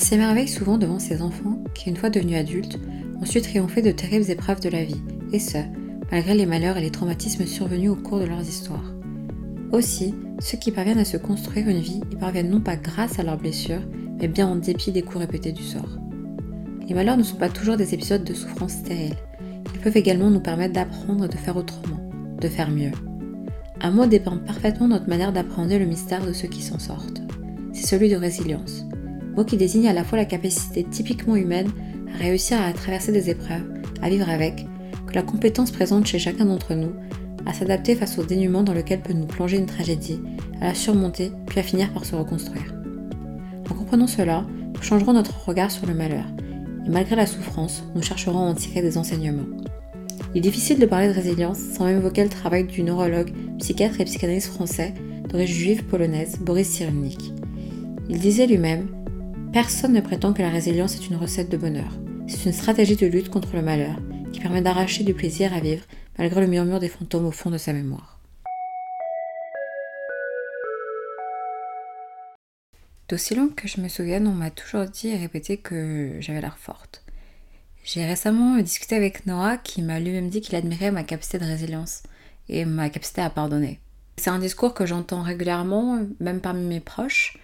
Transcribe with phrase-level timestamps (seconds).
[0.00, 2.78] S'émerveille souvent devant ces enfants qui, une fois devenus adultes,
[3.20, 5.58] ont su triompher de terribles épreuves de la vie, et ce,
[6.10, 8.94] malgré les malheurs et les traumatismes survenus au cours de leurs histoires.
[9.72, 13.22] Aussi, ceux qui parviennent à se construire une vie y parviennent non pas grâce à
[13.22, 13.82] leurs blessures,
[14.18, 15.98] mais bien en dépit des coups répétés du sort.
[16.88, 19.16] Les malheurs ne sont pas toujours des épisodes de souffrance stérile.
[19.74, 22.00] Ils peuvent également nous permettre d'apprendre de faire autrement,
[22.40, 22.92] de faire mieux.
[23.82, 27.20] Un mot dépeint parfaitement notre manière d'appréhender le mystère de ceux qui s'en sortent.
[27.74, 28.86] C'est celui de résilience
[29.36, 31.70] mot qui désigne à la fois la capacité typiquement humaine
[32.14, 34.66] à réussir à traverser des épreuves, à vivre avec,
[35.06, 36.92] que la compétence présente chez chacun d'entre nous,
[37.46, 40.20] à s'adapter face au dénuement dans lequel peut nous plonger une tragédie,
[40.60, 42.74] à la surmonter, puis à finir par se reconstruire.
[43.70, 46.24] En comprenant cela, nous changerons notre regard sur le malheur,
[46.86, 49.56] et malgré la souffrance, nous chercherons à en tirer des enseignements.
[50.34, 54.00] Il est difficile de parler de résilience sans même évoquer le travail du neurologue, psychiatre
[54.00, 54.94] et psychanalyste français
[55.28, 57.32] d'origine juive polonaise Boris Cyrulnik.
[58.08, 58.86] Il disait lui-même
[59.52, 61.90] Personne ne prétend que la résilience est une recette de bonheur.
[62.28, 63.96] C'est une stratégie de lutte contre le malheur
[64.32, 65.82] qui permet d'arracher du plaisir à vivre
[66.18, 68.20] malgré le murmure des fantômes au fond de sa mémoire.
[73.08, 76.56] D'aussi long que je me souvienne, on m'a toujours dit et répété que j'avais l'air
[76.56, 77.02] forte.
[77.82, 82.04] J'ai récemment discuté avec Noah qui m'a lui-même dit qu'il admirait ma capacité de résilience
[82.48, 83.80] et ma capacité à pardonner.
[84.16, 87.36] C'est un discours que j'entends régulièrement, même parmi mes proches,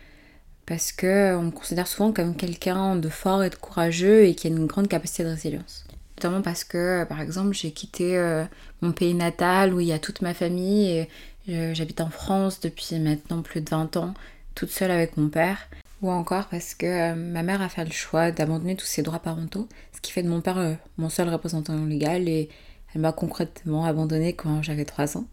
[0.66, 4.48] parce que on me considère souvent comme quelqu'un de fort et de courageux et qui
[4.48, 5.84] a une grande capacité de résilience.
[6.16, 8.44] Notamment parce que, par exemple, j'ai quitté euh,
[8.80, 11.08] mon pays natal où il y a toute ma famille et
[11.50, 14.14] euh, j'habite en France depuis maintenant plus de 20 ans,
[14.54, 15.68] toute seule avec mon père.
[16.02, 19.18] Ou encore parce que euh, ma mère a fait le choix d'abandonner tous ses droits
[19.18, 22.48] parentaux, ce qui fait de mon père mon seul représentant légal et
[22.94, 25.26] elle m'a concrètement abandonnée quand j'avais 3 ans.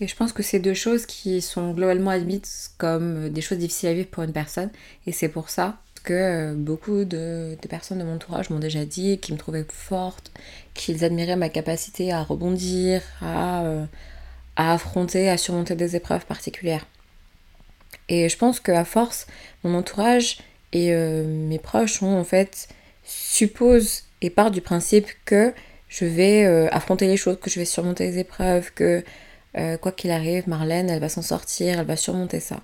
[0.00, 3.88] Et je pense que c'est deux choses qui sont globalement admises comme des choses difficiles
[3.88, 4.70] à vivre pour une personne.
[5.06, 9.18] Et c'est pour ça que euh, beaucoup de, personnes de mon entourage m'ont déjà dit
[9.18, 10.30] qu'ils me trouvaient forte,
[10.74, 13.84] qu'ils admiraient ma capacité à rebondir, à, euh,
[14.56, 16.86] affronter, à surmonter des épreuves particulières.
[18.08, 19.26] Et je pense qu'à force,
[19.64, 20.38] mon entourage
[20.72, 22.68] et euh, mes proches ont en fait
[23.04, 25.52] supposent et partent du principe que
[25.88, 29.02] je vais affronter les choses, que je vais surmonter les épreuves, que
[29.56, 32.60] euh, quoi qu'il arrive, Marlène, elle va s'en sortir, elle va surmonter ça.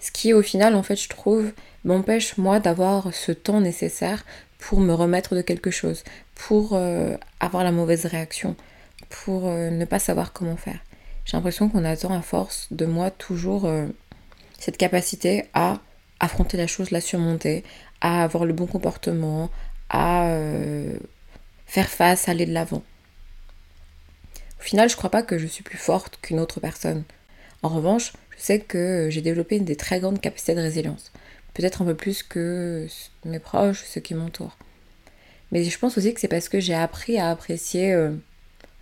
[0.00, 1.52] Ce qui, au final, en fait, je trouve,
[1.84, 4.24] m'empêche, moi, d'avoir ce temps nécessaire
[4.58, 8.56] pour me remettre de quelque chose, pour euh, avoir la mauvaise réaction,
[9.08, 10.78] pour euh, ne pas savoir comment faire.
[11.24, 13.70] J'ai l'impression qu'on attend à force de moi toujours
[14.58, 15.78] cette capacité à
[16.20, 17.64] affronter la chose, la surmonter,
[18.00, 19.50] à avoir le bon comportement,
[19.90, 20.34] à
[21.66, 22.82] faire face, aller de l'avant.
[24.58, 27.04] Au final, je crois pas que je suis plus forte qu'une autre personne.
[27.62, 31.12] En revanche, je sais que j'ai développé une des très grandes capacités de résilience.
[31.54, 32.86] Peut-être un peu plus que
[33.24, 34.56] mes proches, ceux qui m'entourent.
[35.50, 38.12] Mais je pense aussi que c'est parce que j'ai appris à apprécier euh,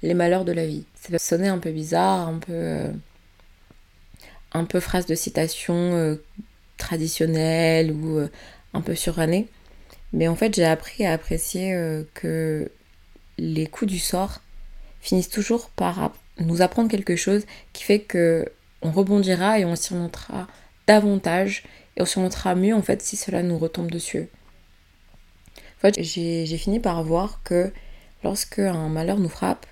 [0.03, 0.85] les malheurs de la vie.
[0.95, 2.91] Ça peut sonner un peu bizarre, un peu, euh,
[4.53, 6.17] un peu phrase de citation euh,
[6.77, 8.21] traditionnelle ou
[8.75, 9.49] un peu surannée.
[10.13, 11.73] Mais en fait, j'ai appris à apprécier
[12.15, 12.71] que
[13.39, 14.41] les coups du sort
[15.07, 18.51] finissent toujours par nous apprendre quelque chose qui fait que
[18.83, 20.49] on rebondira et on surmontera
[20.87, 21.65] davantage
[21.97, 24.29] et on surmontera mieux en fait si cela nous retombe dessus.
[25.57, 27.73] En fait, j'ai fini par voir que
[28.25, 29.67] lorsque un malheur nous frappe,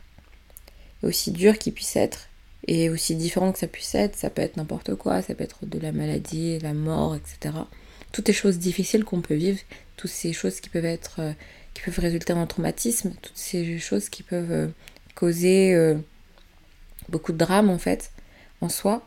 [1.02, 2.28] aussi dur qu'il puisse être,
[2.66, 5.66] et aussi différent que ça puisse être, ça peut être n'importe quoi, ça peut être
[5.66, 7.54] de la maladie, la mort, etc.
[8.12, 9.58] Toutes les choses difficiles qu'on peut vivre,
[9.96, 11.32] toutes ces choses qui peuvent être, euh,
[11.74, 14.70] qui peuvent résulter d'un traumatisme, toutes ces choses qui peuvent
[15.14, 15.96] causer euh,
[17.08, 18.12] beaucoup de drames en fait,
[18.60, 19.06] en soi,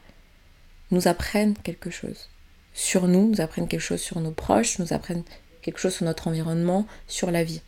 [0.92, 2.30] nous apprennent quelque chose.
[2.74, 5.24] Sur nous, nous apprennent quelque chose sur nos proches, nous apprennent
[5.62, 7.62] quelque chose sur notre environnement, sur la vie.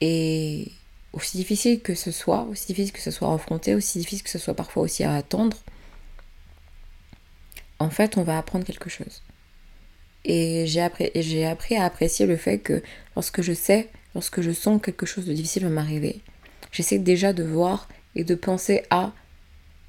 [0.00, 0.72] Et
[1.12, 4.38] aussi difficile que ce soit, aussi difficile que ce soit affronté, aussi difficile que ce
[4.38, 5.56] soit parfois aussi à attendre,
[7.78, 9.22] en fait, on va apprendre quelque chose.
[10.24, 12.82] Et j'ai appris, j'ai appris à apprécier le fait que
[13.16, 16.20] lorsque je sais, lorsque je sens quelque chose de difficile va m'arriver,
[16.72, 19.12] j'essaie déjà de voir et de penser à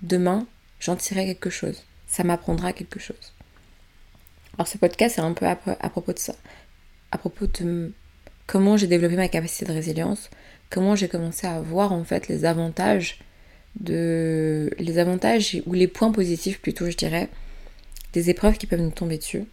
[0.01, 0.47] demain,
[0.79, 1.83] j'en tirerai quelque chose.
[2.07, 3.33] Ça m'apprendra quelque chose.
[4.55, 6.35] Alors ce podcast est un peu à, propos de ça.
[7.11, 7.93] À propos de
[8.47, 10.29] comment j'ai développé ma capacité de résilience,
[10.69, 13.19] comment j'ai commencé à voir en fait les avantages
[13.79, 17.29] de les avantages ou les points positifs plutôt je dirais
[18.11, 19.45] des épreuves qui peuvent nous tomber dessus.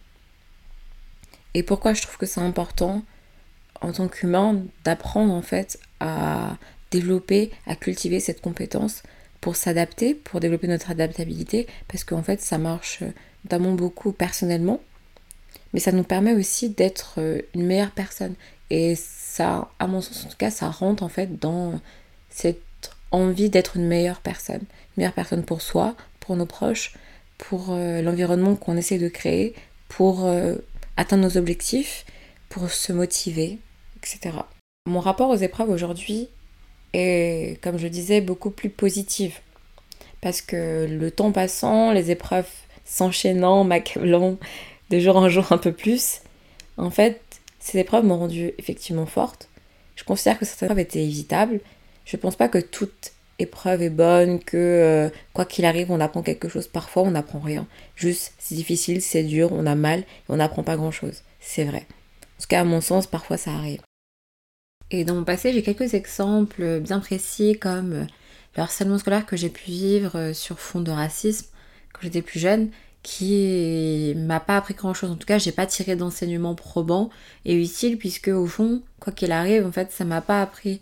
[1.53, 3.03] Et pourquoi je trouve que c'est important
[3.81, 6.57] en tant qu'humain d'apprendre en fait à
[6.91, 9.03] développer, à cultiver cette compétence
[9.41, 13.03] pour s'adapter, pour développer notre adaptabilité, parce qu'en fait ça marche
[13.45, 14.81] notamment beaucoup personnellement,
[15.73, 18.35] mais ça nous permet aussi d'être euh, une meilleure personne.
[18.69, 21.79] Et ça, à mon sens en tout cas, ça rentre en fait dans
[22.29, 22.61] cette
[23.11, 24.61] envie d'être une meilleure personne.
[24.61, 26.93] Une meilleure personne pour soi, pour nos proches,
[27.37, 29.55] pour euh, l'environnement qu'on essaie de créer,
[29.87, 30.55] pour euh,
[30.97, 32.05] atteindre nos objectifs,
[32.49, 33.59] pour se motiver,
[33.97, 34.37] etc.
[34.85, 36.29] Mon rapport aux épreuves aujourd'hui
[36.93, 39.41] est, comme je disais, beaucoup plus positif.
[40.21, 42.49] Parce que le temps passant, les épreuves
[42.85, 44.37] s'enchaînant, m'accablant
[44.89, 46.21] de jour en jour un peu plus,
[46.77, 47.21] en fait,
[47.59, 49.49] ces épreuves m'ont rendue effectivement forte.
[49.95, 51.59] Je considère que certaines épreuves étaient évitables.
[52.05, 56.21] Je pense pas que toute épreuve est bonne, que euh, quoi qu'il arrive, on apprend
[56.21, 56.67] quelque chose.
[56.67, 57.67] Parfois, on n'apprend rien.
[57.95, 61.23] Juste, c'est difficile, c'est dur, on a mal et on n'apprend pas grand chose.
[61.39, 61.85] C'est vrai.
[62.37, 63.81] En tout cas, à mon sens, parfois ça arrive.
[64.91, 68.05] Et dans mon passé, j'ai quelques exemples bien précis comme euh,
[68.55, 71.47] le harcèlement scolaire que j'ai pu vivre euh, sur fond de racisme
[71.93, 72.69] quand j'étais plus jeune
[73.03, 75.11] qui m'a pas appris grand chose.
[75.11, 77.09] En tout cas, j'ai pas tiré d'enseignements probants
[77.45, 80.81] et utiles puisque au fond, quoi qu'il arrive, en fait, ça m'a pas appris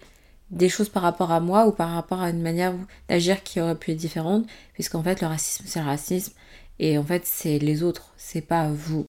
[0.49, 2.73] des choses par rapport à moi ou par rapport à une manière
[3.09, 6.33] d'agir qui aurait pu être différente puisqu'en fait, le racisme, c'est le racisme
[6.79, 9.05] et en fait, c'est les autres, c'est pas vous.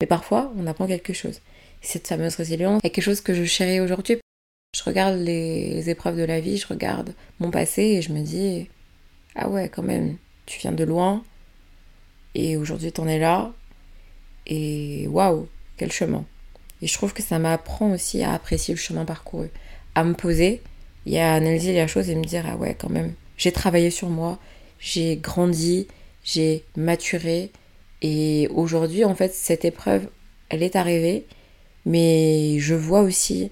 [0.00, 1.40] Mais parfois, on apprend quelque chose.
[1.82, 4.18] Cette fameuse résilience est quelque chose que je chéris aujourd'hui.
[4.72, 8.68] Je regarde les épreuves de la vie, je regarde mon passé et je me dis
[9.34, 11.22] ah ouais, quand même, tu viens de loin,
[12.34, 13.52] et aujourd'hui, t'en es là.
[14.46, 16.24] Et waouh, quel chemin.
[16.82, 19.50] Et je trouve que ça m'apprend aussi à apprécier le chemin parcouru.
[19.94, 20.62] À me poser
[21.06, 24.08] et à analyser les choses et me dire, ah ouais, quand même, j'ai travaillé sur
[24.08, 24.38] moi,
[24.78, 25.88] j'ai grandi,
[26.24, 27.50] j'ai maturé.
[28.02, 30.08] Et aujourd'hui, en fait, cette épreuve,
[30.48, 31.26] elle est arrivée.
[31.86, 33.50] Mais je vois aussi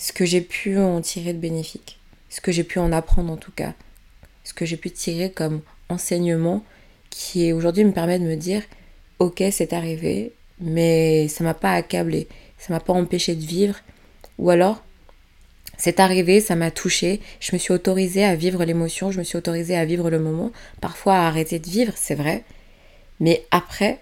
[0.00, 1.98] ce que j'ai pu en tirer de bénéfique.
[2.30, 3.74] Ce que j'ai pu en apprendre en tout cas.
[4.44, 5.60] Ce que j'ai pu tirer comme
[5.90, 6.64] enseignement
[7.10, 8.62] qui aujourd'hui me permet de me dire
[9.18, 13.74] ok c'est arrivé mais ça m'a pas accablé ça m'a pas empêché de vivre
[14.38, 14.82] ou alors
[15.76, 19.38] c'est arrivé, ça m'a touché, je me suis autorisée à vivre l'émotion, je me suis
[19.38, 20.52] autorisée à vivre le moment,
[20.82, 22.44] parfois à arrêter de vivre, c'est vrai,
[23.18, 23.98] mais après,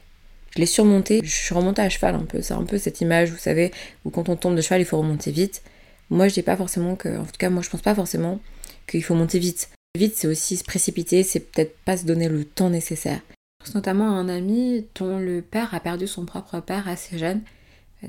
[0.56, 3.30] je l'ai surmonté, je suis remontée à cheval un peu, c'est un peu cette image,
[3.30, 3.70] vous savez,
[4.04, 5.62] où quand on tombe de cheval, il faut remonter vite.
[6.10, 8.40] Moi, je dis pas forcément que, en tout cas, moi, je pense pas forcément
[8.86, 9.70] qu'il faut monter vite.
[9.96, 13.20] Vite, c'est aussi se précipiter, c'est peut-être pas se donner le temps nécessaire.
[13.60, 17.18] Je pense notamment à un ami dont le père a perdu son propre père assez
[17.18, 17.40] jeune,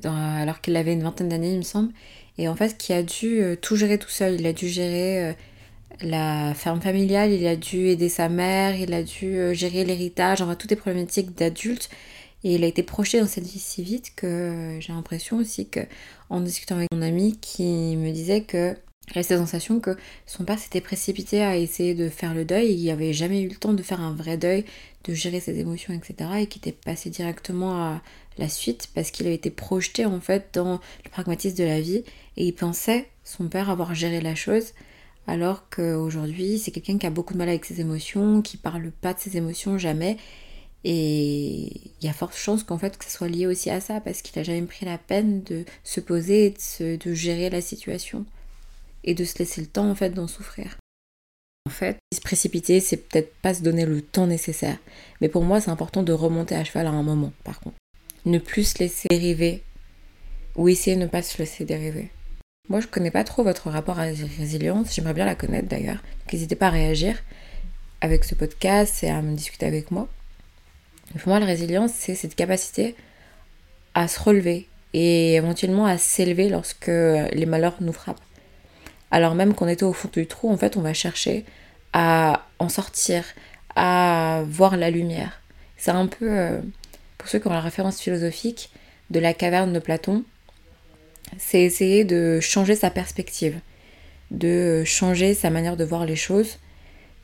[0.03, 1.91] alors qu'il avait une vingtaine d'années, il me semble,
[2.39, 4.39] et en fait, qui a dû euh, tout gérer tout seul.
[4.39, 5.33] Il a dû gérer euh,
[6.01, 10.41] la ferme familiale, il a dû aider sa mère, il a dû euh, gérer l'héritage,
[10.41, 11.89] enfin toutes les problématiques d'adultes.
[12.45, 15.81] Et il a été projeté dans cette vie si vite que j'ai l'impression aussi que,
[16.29, 18.75] en discutant avec mon ami, qui me disait que
[19.11, 19.97] avait cette sensation que
[20.27, 23.55] son père s'était précipité à essayer de faire le deuil, il n'avait jamais eu le
[23.55, 24.65] temps de faire un vrai deuil,
[25.05, 26.29] de gérer ses émotions, etc.
[26.41, 28.01] et qu'il était passé directement à
[28.37, 32.03] la suite parce qu'il avait été projeté en fait dans le pragmatisme de la vie
[32.37, 34.73] et il pensait son père avoir géré la chose
[35.27, 39.13] alors qu'aujourd'hui c'est quelqu'un qui a beaucoup de mal avec ses émotions, qui parle pas
[39.13, 40.17] de ses émotions jamais
[40.83, 43.99] et il y a forte chance qu'en fait que ce soit lié aussi à ça
[43.99, 48.25] parce qu'il a jamais pris la peine de se poser et de, gérer la situation
[49.03, 50.77] et de se laisser le temps en fait d'en souffrir.
[51.67, 54.77] En fait, se précipiter, c'est peut-être pas se donner le temps nécessaire.
[55.21, 57.75] Mais pour moi, c'est important de remonter à cheval à un moment, par contre.
[58.25, 59.61] Ne plus se laisser dériver
[60.55, 62.09] ou essayer de ne pas se laisser dériver.
[62.69, 66.01] Moi, je connais pas trop votre rapport à la résilience, j'aimerais bien la connaître d'ailleurs.
[66.31, 67.21] N'hésitez pas à réagir
[68.01, 70.07] avec ce podcast et à me discuter avec moi.
[71.17, 72.95] Pour moi, la résilience, c'est cette capacité
[73.93, 78.21] à se relever et éventuellement à s'élever lorsque les malheurs nous frappent
[79.11, 81.45] alors même qu'on était au fond du trou, en fait, on va chercher
[81.93, 83.23] à en sortir,
[83.75, 85.41] à voir la lumière.
[85.77, 86.59] C'est un peu, euh,
[87.17, 88.69] pour ceux qui ont la référence philosophique
[89.09, 90.23] de la caverne de Platon,
[91.37, 93.59] c'est essayer de changer sa perspective,
[94.29, 96.57] de changer sa manière de voir les choses,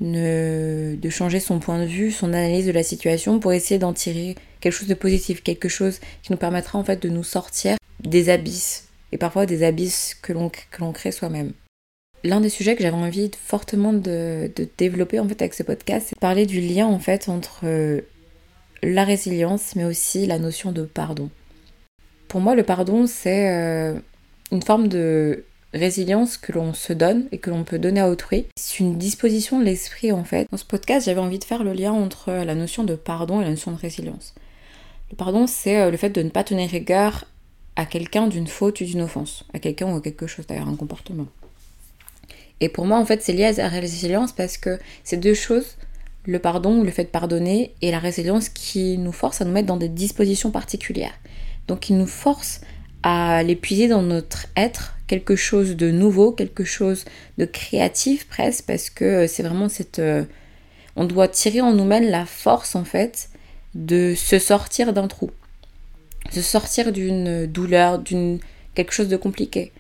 [0.02, 4.36] de changer son point de vue, son analyse de la situation pour essayer d'en tirer
[4.60, 8.30] quelque chose de positif, quelque chose qui nous permettra en fait de nous sortir des
[8.30, 11.54] abysses, et parfois des abysses que l'on crée soi-même
[12.26, 16.20] l'un des sujets que j'avais envie fortement de, développer en fait avec ce podcast, c'est
[16.20, 18.02] parler du lien en fait entre euh,
[18.84, 21.30] la résilience mais aussi la notion de pardon.
[22.28, 23.94] Pour moi, le pardon, c'est euh,
[24.52, 25.46] une forme de
[25.76, 28.46] résilience que l'on se donne et que l'on peut donner à autrui.
[28.56, 30.48] C'est une disposition de l'esprit en fait.
[30.52, 33.44] Dans ce podcast, j'avais envie de faire le lien entre la notion de pardon et
[33.44, 34.34] la notion de résilience.
[35.12, 37.26] Le pardon, c'est euh, le fait de ne pas tenir rigueur
[37.76, 40.76] à quelqu'un d'une faute ou d'une offense, à quelqu'un ou à quelque chose, d'ailleurs un
[40.76, 41.28] comportement.
[42.62, 45.76] Et pour moi, en fait, c'est lié à la résilience parce que c'est deux choses,
[46.26, 49.68] le pardon, le fait de pardonner, et la résilience qui nous force à nous mettre
[49.68, 51.14] dans des dispositions particulières.
[51.68, 52.62] Donc il nous force
[53.06, 57.06] à l'épuiser dans notre être, quelque chose de nouveau, quelque chose
[57.38, 60.00] de créatif presque, parce que c'est vraiment cette...
[60.00, 60.24] Euh,
[60.96, 63.30] on doit tirer en nous-mêmes la force en fait
[63.76, 65.30] de se sortir d'un trou,
[66.32, 68.40] se sortir d'une douleur, d'une
[68.74, 69.72] quelque chose de compliqué.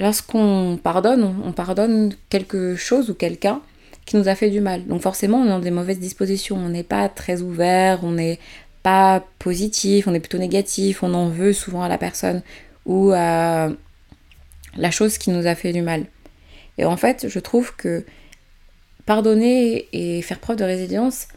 [0.00, 3.60] Lorsqu'on pardonne, on pardonne quelque chose ou quelqu'un
[4.04, 4.84] qui nous a fait du mal.
[4.86, 8.40] Donc forcément, on est dans des mauvaises dispositions, on n'est pas très ouvert, on n'est
[8.82, 12.42] pas positif, on est plutôt négatif, on en veut souvent à la personne
[12.86, 13.70] ou à
[14.76, 16.06] la chose qui nous a fait du mal.
[16.78, 18.04] Et en fait, je trouve que
[19.06, 21.28] pardonner et faire preuve de résilience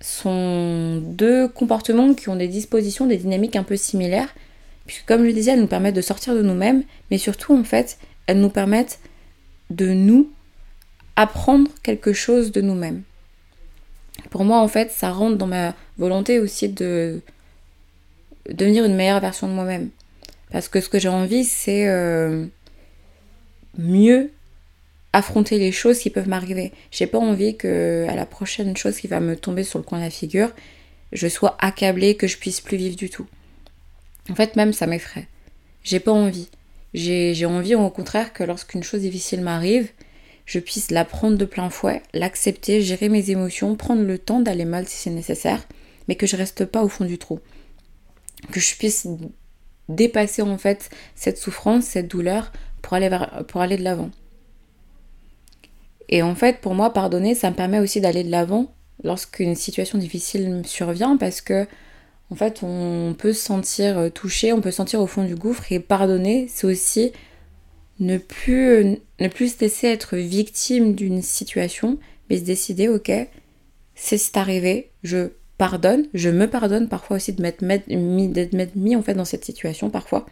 [0.00, 4.28] sont deux comportements qui ont des dispositions, des dynamiques un peu similaires,
[4.86, 7.64] puisque comme je le disais, elles nous permettent de sortir de nous-mêmes, mais surtout en
[7.64, 9.00] fait, elles nous permettent
[9.70, 10.30] de nous
[11.16, 13.02] apprendre quelque chose de nous-mêmes.
[14.30, 17.20] Pour moi, en fait, ça rentre dans ma volonté aussi de
[18.48, 19.90] devenir une meilleure version de moi-même.
[20.50, 22.46] Parce que ce que j'ai envie, c'est euh,
[23.76, 24.30] mieux
[25.12, 26.72] affronter les choses qui peuvent m'arriver.
[26.90, 29.98] J'ai pas envie que à la prochaine chose qui va me tomber sur le coin
[29.98, 30.50] de la figure,
[31.12, 33.26] je sois accablée, que je puisse plus vivre du tout.
[34.30, 35.26] En fait, même ça m'effraie.
[35.82, 36.48] J'ai pas envie.
[36.94, 39.88] J'ai envie au contraire que lorsqu'une chose difficile m'arrive,
[40.48, 44.64] je puisse la prendre de plein fouet, l'accepter, gérer mes émotions, prendre le temps d'aller
[44.64, 45.68] mal si c'est nécessaire,
[46.08, 47.38] mais que je reste pas au fond du trou.
[48.50, 49.06] Que je puisse
[49.90, 52.50] dépasser en fait cette souffrance, cette douleur
[52.80, 54.10] pour aller, de l'avant.
[56.08, 58.72] Et en fait, pour moi, pardonner, ça me permet aussi d'aller de l'avant
[59.04, 61.66] lorsqu'une situation difficile survient parce que
[62.30, 65.70] en fait, on peut se sentir touché, on peut se sentir au fond du gouffre
[65.70, 67.12] et pardonner, c'est aussi
[68.00, 73.10] ne plus, ne plus se laisser être victime d'une situation, mais se décider, ok,
[73.94, 78.32] c'est arrivé, je pardonne, je me pardonne parfois aussi de m'être mis,
[78.76, 80.26] mis en fait dans cette situation parfois.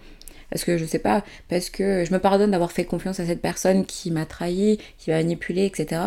[0.51, 3.43] Parce que je sais pas, parce que je me pardonne d'avoir fait confiance à cette
[3.43, 6.03] personne qui m'a trahi, qui m'a manipulé, etc.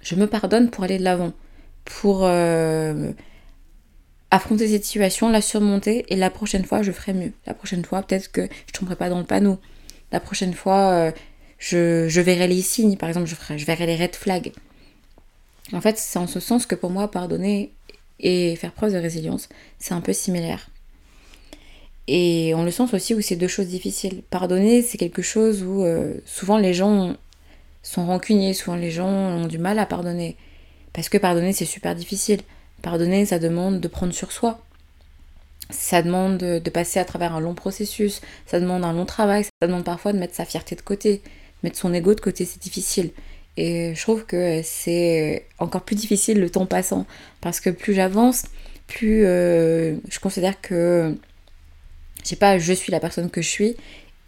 [0.00, 1.32] Je me pardonne pour aller de l'avant,
[1.84, 3.12] pour euh,
[4.32, 7.32] affronter cette situation, la surmonter, et la prochaine fois, je ferai mieux.
[7.46, 9.58] La prochaine fois, peut-être que je tomberai pas dans le panneau.
[10.12, 11.12] La prochaine fois, euh,
[11.58, 14.52] je, verrai les signes, par exemple, je, ferai, je verrai les red flags.
[15.72, 17.72] En fait, c'est en ce sens que pour moi, pardonner
[18.20, 20.68] et faire preuve de résilience, c'est un peu similaire.
[22.08, 24.22] Et on le sens aussi où c'est deux choses difficiles.
[24.28, 27.16] Pardonner, c'est quelque chose où euh, souvent les gens
[27.82, 30.36] sont rancuniers, souvent les gens ont du mal à pardonner.
[30.92, 32.40] Parce que pardonner, c'est super difficile.
[32.82, 34.60] Pardonner, ça demande de prendre sur soi.
[35.70, 39.66] Ça demande de passer à travers un long processus, ça demande un long travail, ça
[39.66, 41.22] demande parfois de mettre sa fierté de côté,
[41.62, 43.10] mettre son ego de côté, c'est difficile.
[43.56, 47.06] Et je trouve que c'est encore plus difficile le temps passant,
[47.40, 48.44] parce que plus j'avance,
[48.86, 51.14] plus euh, je considère que,
[52.22, 53.76] je sais pas, je suis la personne que je suis,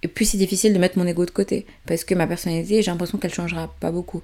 [0.02, 2.90] et plus c'est difficile de mettre mon ego de côté, parce que ma personnalité, j'ai
[2.90, 4.22] l'impression qu'elle changera pas beaucoup.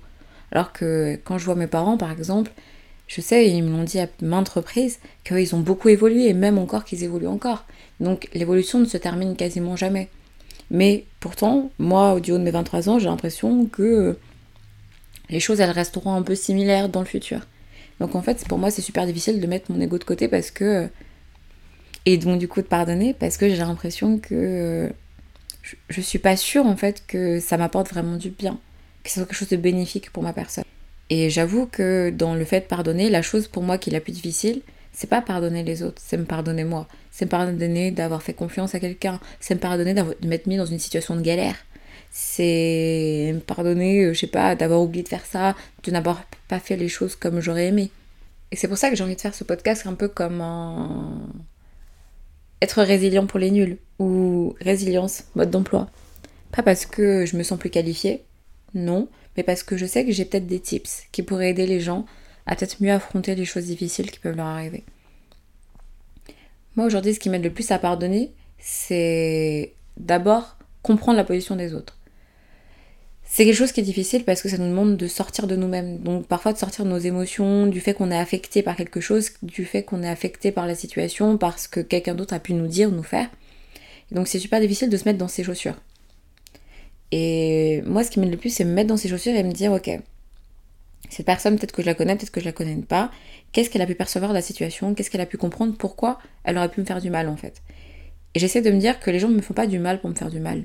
[0.53, 2.51] Alors que quand je vois mes parents, par exemple,
[3.11, 6.59] je sais, ils me l'ont dit à maintes reprises, qu'ils ont beaucoup évolué, et même
[6.59, 7.65] encore qu'ils évoluent encore.
[7.99, 10.09] Donc l'évolution ne se termine quasiment jamais.
[10.71, 14.17] Mais pourtant, moi, au du haut de mes 23 ans, j'ai l'impression que
[15.29, 17.41] les choses, elles resteront un peu similaires dans le futur.
[17.99, 20.53] Donc en fait, pour moi, c'est super difficile de mettre mon ego de côté parce
[20.53, 20.89] que...
[22.07, 24.91] Et donc du coup de pardonner parce que j'ai l'impression que
[25.63, 28.59] je, je suis pas sûre en fait que ça m'apporte vraiment du bien,
[29.03, 30.65] que ce soit quelque chose de bénéfique pour ma personne.
[31.11, 34.01] Et j'avoue que dans le fait de pardonner, la chose pour moi qui est la
[34.01, 34.63] plus difficile,
[34.93, 36.87] c'est pas pardonner les autres, c'est me pardonner moi.
[37.11, 40.67] C'est me pardonner d'avoir fait confiance à quelqu'un, c'est me pardonner de m'être mis dans
[40.67, 41.57] une situation de galère.
[42.13, 46.59] C'est me pardonner, euh, je sais pas, d'avoir oublié de faire ça, de n'avoir pas
[46.59, 47.91] fait les choses comme j'aurais aimé.
[48.51, 50.43] Et c'est pour ça que j'ai envie de faire ce podcast un peu comme
[52.61, 55.89] être résilient pour les nuls ou résilience, mode d'emploi.
[56.51, 58.25] Pas parce que je me sens plus qualifiée,
[58.75, 59.09] non,
[59.43, 62.07] parce que je sais que j'ai peut-être des tips qui pourraient aider les gens
[62.47, 64.85] à peut-être mieux affronter les choses difficiles qui peuvent leur arriver.
[66.77, 71.75] Moi aujourd'hui, ce qui m'aide le plus à pardonner, c'est d'abord comprendre la position des
[71.75, 71.97] autres.
[73.25, 75.99] C'est quelque chose qui est difficile parce que ça nous demande de sortir de nous-mêmes.
[75.99, 79.31] Donc parfois de sortir de nos émotions, du fait qu'on est affecté par quelque chose,
[79.43, 82.67] du fait qu'on est affecté par la situation, parce que quelqu'un d'autre a pu nous
[82.67, 83.31] dire, nous faire.
[84.11, 85.77] donc c'est super difficile de se mettre dans ses chaussures.
[87.13, 89.53] Et moi, ce qui m'aide le plus, c'est me mettre dans ses chaussures et me
[89.53, 89.91] dire, ok,
[91.11, 93.11] cette personne, peut-être que je la connais, peut-être que je la connais pas.
[93.53, 94.95] Qu'est-ce qu'elle a pu percevoir de la situation?
[94.95, 95.77] Qu'est-ce qu'elle a pu comprendre?
[95.77, 97.63] Pourquoi elle aurait pu me faire du mal, en fait?
[98.35, 100.11] Et j'essaie de me dire que les gens ne me font pas du mal pour
[100.11, 100.65] me faire du mal.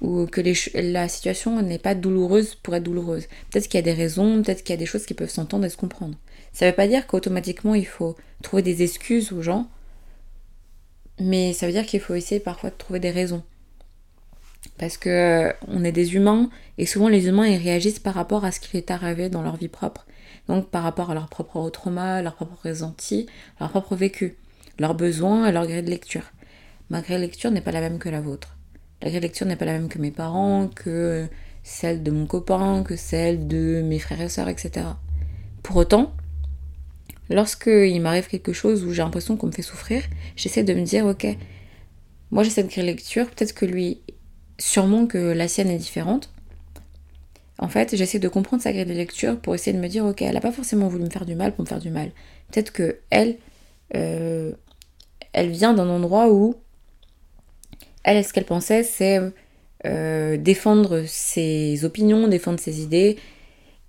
[0.00, 0.40] Ou que
[0.74, 3.26] la situation n'est pas douloureuse pour être douloureuse.
[3.50, 5.66] Peut-être qu'il y a des raisons, peut-être qu'il y a des choses qui peuvent s'entendre
[5.66, 6.16] et se comprendre.
[6.52, 9.68] Ça ne veut pas dire qu'automatiquement il faut trouver des excuses aux gens
[11.20, 13.42] Mais ça veut dire qu'il faut essayer parfois de trouver des raisons.
[14.80, 18.46] Parce que euh, on est des humains et souvent les humains ils réagissent par rapport
[18.46, 20.06] à ce qui est arrivé dans leur vie propre.
[20.48, 23.26] Donc par rapport à leur propre trauma, leur propre ressenti,
[23.60, 24.38] leur propre vécu,
[24.78, 26.32] leurs besoins et leur grille de lecture.
[26.88, 28.56] Ma grille de lecture n'est pas la même que la vôtre.
[29.02, 31.28] La grille de lecture n'est pas la même que mes parents, que
[31.62, 34.86] celle de mon copain, que celle de mes frères et sœurs, etc.
[35.62, 36.14] Pour autant,
[37.28, 40.02] lorsqu'il m'arrive quelque chose où j'ai l'impression qu'on me fait souffrir,
[40.36, 41.26] j'essaie de me dire, ok,
[42.30, 44.00] moi j'ai cette grille de lecture, peut-être que lui,
[44.60, 46.30] sûrement que la sienne est différente.
[47.58, 50.22] En fait, j'essaie de comprendre sa grille de lecture pour essayer de me dire, ok,
[50.22, 52.10] elle n'a pas forcément voulu me faire du mal pour me faire du mal.
[52.50, 53.36] Peut-être que elle,
[53.94, 54.52] euh,
[55.32, 56.54] elle vient d'un endroit où
[58.02, 59.20] elle, ce qu'elle pensait, c'est
[59.86, 63.18] euh, défendre ses opinions, défendre ses idées.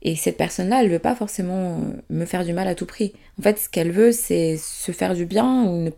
[0.01, 3.13] Et cette personne-là, elle veut pas forcément euh, me faire du mal à tout prix.
[3.39, 5.89] En fait, ce qu'elle veut, c'est se faire du bien ou,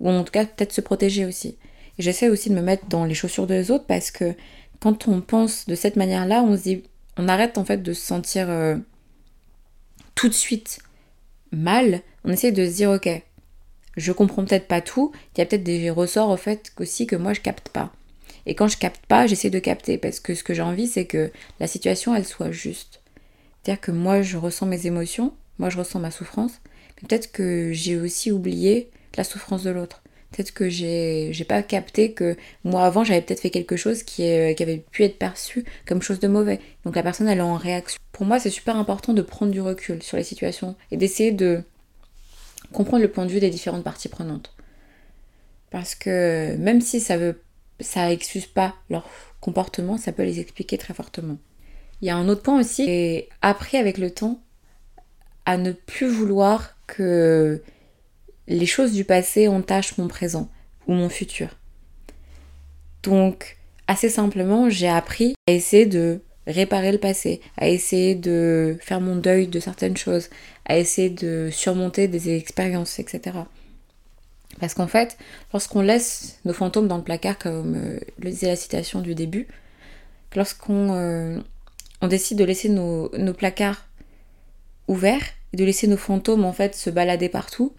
[0.00, 1.56] ou en tout cas peut-être se protéger aussi.
[1.98, 4.34] J'essaie aussi de me mettre dans les chaussures des autres parce que
[4.80, 6.82] quand on pense de cette manière-là, on se dit,
[7.16, 8.76] on arrête en fait de se sentir euh,
[10.14, 10.80] tout de suite
[11.52, 12.02] mal.
[12.24, 13.08] On essaie de se dire, ok,
[13.96, 15.12] je comprends peut-être pas tout.
[15.34, 17.92] Il y a peut-être des ressorts au fait aussi que moi je capte pas.
[18.44, 21.06] Et quand je capte pas, j'essaie de capter parce que ce que j'ai envie, c'est
[21.06, 23.00] que la situation elle soit juste.
[23.62, 26.60] C'est-à-dire que moi je ressens mes émotions, moi je ressens ma souffrance,
[26.96, 30.02] mais peut-être que j'ai aussi oublié la souffrance de l'autre.
[30.30, 34.22] Peut-être que j'ai, j'ai pas capté que moi avant j'avais peut-être fait quelque chose qui,
[34.54, 36.60] qui avait pu être perçu comme chose de mauvais.
[36.84, 37.98] Donc la personne elle est en réaction.
[38.12, 41.62] Pour moi c'est super important de prendre du recul sur les situations et d'essayer de
[42.72, 44.54] comprendre le point de vue des différentes parties prenantes.
[45.70, 47.40] Parce que même si ça veut
[47.80, 49.08] ça excuse pas leur
[49.40, 51.38] comportement, ça peut les expliquer très fortement.
[52.00, 54.40] Il y a un autre point aussi, et appris avec le temps
[55.44, 57.62] à ne plus vouloir que
[58.48, 60.48] les choses du passé entachent mon présent
[60.86, 61.48] ou mon futur.
[63.02, 63.56] Donc,
[63.86, 69.16] assez simplement, j'ai appris à essayer de réparer le passé, à essayer de faire mon
[69.16, 70.28] deuil de certaines choses,
[70.64, 73.38] à essayer de surmonter des expériences, etc.
[74.60, 75.18] Parce qu'en fait,
[75.52, 79.48] lorsqu'on laisse nos fantômes dans le placard, comme euh, le disait la citation du début,
[80.34, 81.38] lorsqu'on euh,
[82.00, 83.86] on décide de laisser nos, nos, placards
[84.88, 87.72] ouverts et de laisser nos fantômes en fait se balader partout,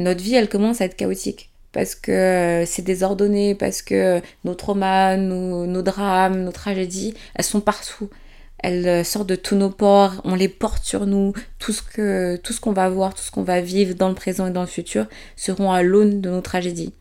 [0.00, 4.54] notre vie elle commence à être chaotique parce que euh, c'est désordonné, parce que nos
[4.54, 8.10] traumas, nos, drames, nos tragédies, elles sont partout.
[8.58, 11.32] Elles euh, sortent de tous nos pores, on les porte sur nous.
[11.58, 14.14] Tout ce que tout ce qu'on va voir, tout ce qu'on va vivre dans le
[14.14, 16.92] présent et dans le futur seront à l'aune de nos tragédies.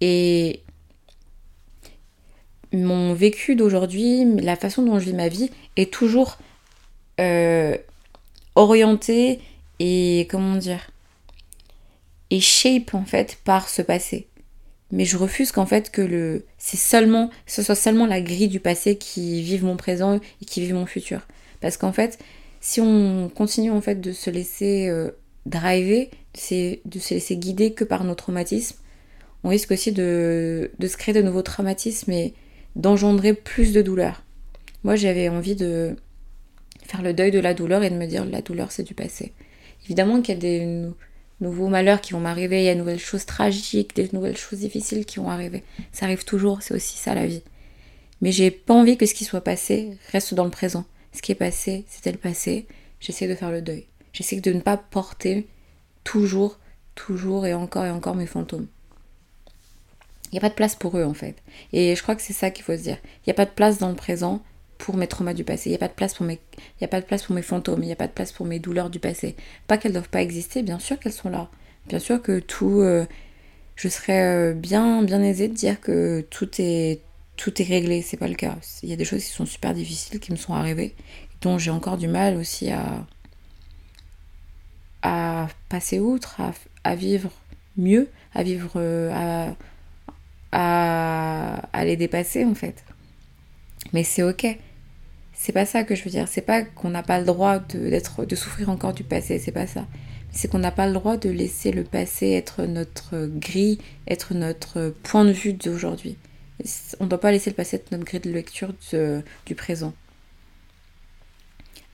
[0.00, 0.62] Et
[2.72, 6.38] mon vécu d'aujourd'hui, la façon dont je vis ma vie est toujours
[7.20, 7.76] euh,
[8.54, 9.40] orientée
[9.78, 10.91] et comment dire
[12.32, 14.26] et shape en fait par ce passé.
[14.90, 18.58] Mais je refuse qu'en fait que le c'est seulement ce soit seulement la grille du
[18.58, 21.20] passé qui vive mon présent et qui vive mon futur.
[21.60, 22.18] Parce qu'en fait,
[22.60, 25.10] si on continue en fait de se laisser euh,
[25.44, 28.78] driver, de se laisser guider que par nos traumatismes,
[29.44, 32.32] on risque aussi de, de se créer de nouveaux traumatismes et
[32.76, 34.24] d'engendrer plus de douleur.
[34.84, 35.96] Moi j'avais envie de
[36.86, 39.32] faire le deuil de la douleur et de me dire la douleur c'est du passé.
[39.84, 40.88] Évidemment qu'il y a des
[41.42, 44.60] nouveaux malheurs qui vont m'arriver, il y a de nouvelles choses tragiques, des nouvelles choses
[44.60, 45.62] difficiles qui vont arriver.
[45.92, 47.42] Ça arrive toujours, c'est aussi ça la vie.
[48.22, 50.84] Mais j'ai pas envie que ce qui soit passé reste dans le présent.
[51.12, 52.66] Ce qui est passé, c'était le passé.
[53.00, 53.86] J'essaie de faire le deuil.
[54.12, 55.46] J'essaie de ne pas porter
[56.04, 56.58] toujours,
[56.94, 58.68] toujours et encore et encore mes fantômes.
[60.26, 61.36] Il n'y a pas de place pour eux en fait.
[61.72, 62.98] Et je crois que c'est ça qu'il faut se dire.
[63.18, 64.42] Il n'y a pas de place dans le présent
[64.82, 65.70] pour mes traumas du passé.
[65.70, 67.36] Il n'y a pas de place pour mes, il y a pas de place pour
[67.36, 67.84] mes fantômes.
[67.84, 69.36] Il n'y a pas de place pour mes douleurs du passé.
[69.68, 70.62] Pas qu'elles ne doivent pas exister.
[70.62, 71.48] Bien sûr qu'elles sont là.
[71.88, 73.06] Bien sûr que tout, euh,
[73.76, 77.00] je serais euh, bien, bien aisée de dire que tout est,
[77.36, 78.02] tout est réglé.
[78.02, 78.56] C'est pas le cas.
[78.82, 80.96] Il y a des choses qui sont super difficiles qui me sont arrivées,
[81.42, 83.06] dont j'ai encore du mal aussi à,
[85.02, 87.30] à passer outre, à, à vivre
[87.76, 89.54] mieux, à vivre, euh, à,
[90.50, 92.84] à, à les dépasser en fait.
[93.92, 94.58] Mais c'est ok.
[95.44, 96.28] C'est pas ça que je veux dire.
[96.28, 99.40] C'est pas qu'on n'a pas le droit de, souffrir encore du passé.
[99.40, 99.88] C'est pas ça.
[100.30, 104.94] C'est qu'on n'a pas le droit de laisser le passé être notre grille, être notre
[105.02, 106.16] point de vue d'aujourd'hui.
[107.00, 108.72] On ne doit pas laisser le passé être notre grille de lecture
[109.44, 109.92] du présent.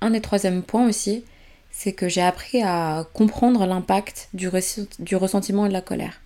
[0.02, 1.24] Un des troisièmes points aussi,
[1.70, 4.50] c'est que j'ai appris à comprendre l'impact du,
[4.98, 6.20] du ressentiment et de la colère.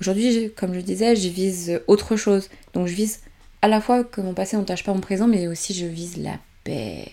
[0.00, 2.48] Aujourd'hui, comme je disais, je vise autre chose.
[2.72, 3.20] Donc je vise
[3.64, 6.38] à la fois que mon passé n'entache pas mon présent, mais aussi je vise la
[6.64, 7.12] paix.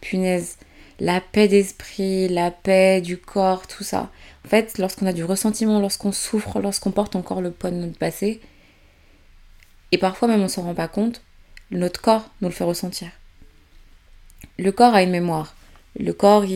[0.00, 0.56] Punaise,
[0.98, 4.08] la paix d'esprit, la paix du corps, tout ça.
[4.46, 7.98] En fait, lorsqu'on a du ressentiment, lorsqu'on souffre, lorsqu'on porte encore le poids de notre
[7.98, 8.40] passé,
[9.92, 11.20] et parfois même on s'en rend pas compte,
[11.70, 13.08] notre corps nous le fait ressentir.
[14.58, 15.54] Le corps a une mémoire.
[15.98, 16.46] Le corps,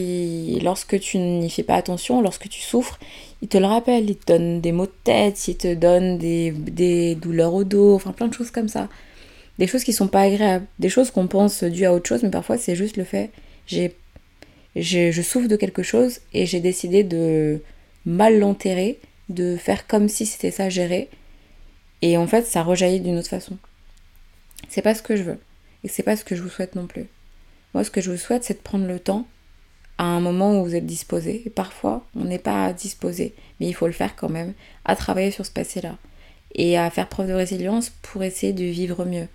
[0.62, 2.98] lorsque tu n'y fais pas attention, lorsque tu souffres,
[3.42, 6.50] il te le rappelle, il te donne des maux de tête, il te donne des,
[6.50, 8.88] des douleurs au dos, enfin plein de choses comme ça.
[9.58, 12.30] Des choses qui sont pas agréables, des choses qu'on pense dues à autre chose, mais
[12.30, 13.30] parfois c'est juste le fait,
[13.66, 13.94] j'ai,
[14.76, 17.60] je souffre de quelque chose et j'ai décidé de
[18.04, 21.08] mal l'enterrer, de faire comme si c'était ça géré,
[22.02, 23.56] et en fait ça rejaillit d'une autre façon.
[24.68, 25.38] C'est pas ce que je veux,
[25.84, 27.06] et c'est pas ce que je vous souhaite non plus.
[27.74, 29.26] Moi, ce que je vous souhaite, c'est de prendre le temps
[29.98, 31.42] à un moment où vous êtes disposé.
[31.44, 35.32] Et parfois, on n'est pas disposé, mais il faut le faire quand même, à travailler
[35.32, 35.98] sur ce passé-là.
[36.54, 39.26] Et à faire preuve de résilience pour essayer de vivre mieux.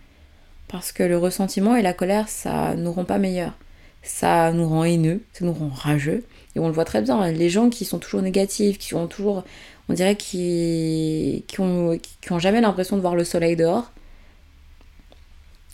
[0.70, 3.58] Parce que le ressentiment et la colère, ça nous rend pas meilleurs.
[4.04, 6.24] Ça nous rend haineux, ça nous rend rageux.
[6.56, 7.32] Et on le voit très bien.
[7.32, 9.44] Les gens qui sont toujours négatifs, qui ont toujours,
[9.90, 13.92] on dirait, qui, qui, ont, qui ont jamais l'impression de voir le soleil dehors,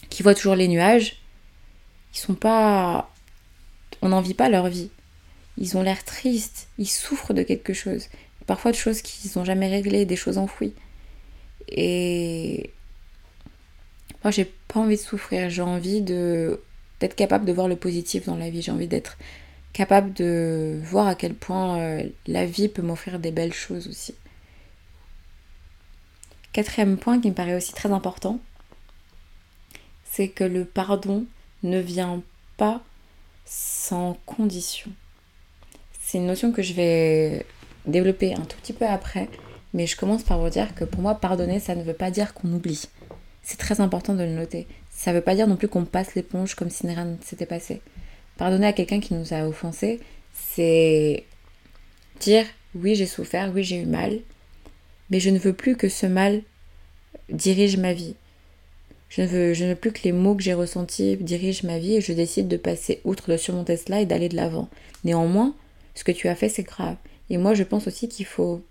[0.10, 1.22] qui voient toujours les nuages,
[2.14, 3.12] ils sont pas.
[4.02, 4.90] On n'en vit pas leur vie.
[5.58, 8.08] Ils ont l'air tristes, ils souffrent de quelque chose.
[8.48, 10.74] Parfois de choses qu'ils n'ont jamais réglées, des choses enfouies.
[11.68, 12.72] Et
[14.26, 15.52] moi, j'ai pas envie de souffrir.
[15.52, 18.64] J'ai envie d'être capable de voir le positif dans la vie.
[18.64, 19.20] J'ai envie d'être
[19.72, 24.16] capable de voir à quel point euh, la vie peut m'offrir des belles choses aussi.
[26.54, 28.40] Quatrième point qui me paraît aussi très important,
[30.06, 31.26] c'est que le pardon
[31.62, 32.24] ne vient
[32.58, 32.82] pas
[33.46, 34.90] sans condition.
[36.02, 37.46] C'est une notion que je vais
[37.86, 39.30] développer un tout petit peu après,
[39.76, 42.34] mais je commence par vous dire que pour moi, pardonner, ça ne veut pas dire
[42.34, 42.88] qu'on oublie.
[43.46, 44.68] C'est très important de le noter.
[44.90, 47.46] Ça ne veut pas dire non plus qu'on passe l'éponge comme si rien ne s'était
[47.46, 47.80] passé.
[48.38, 50.02] Pardonner à quelqu'un qui nous a offensé,
[50.34, 51.24] c'est
[52.20, 54.20] dire oui, j'ai souffert, oui, j'ai eu mal,
[55.12, 56.42] mais je ne veux plus que ce mal
[57.30, 58.16] dirige ma vie.
[59.10, 61.78] Je ne, veux, je ne veux plus que les mots que j'ai ressentis dirigent ma
[61.78, 64.68] vie et je décide de passer outre, de surmonter cela et d'aller de l'avant.
[65.04, 65.56] Néanmoins,
[65.94, 66.98] ce que tu as fait, c'est grave.
[67.30, 68.64] Et moi, je pense aussi qu'il faut.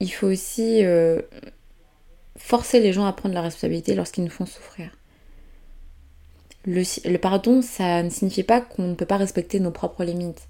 [0.00, 1.22] Il faut aussi euh,
[2.36, 4.90] forcer les gens à prendre la responsabilité lorsqu'ils nous font souffrir.
[6.66, 10.48] Le, pardon, ça ne signifie pas qu'on ne peut pas respecter nos propres limites.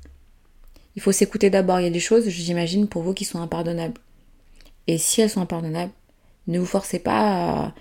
[0.97, 1.81] Il faut s'écouter d'abord.
[1.81, 4.01] Il y a des choses, j'imagine, pour vous qui sont impardonnables.
[4.87, 5.93] Et si elles sont impardonnables,
[6.47, 7.73] ne vous forcez pas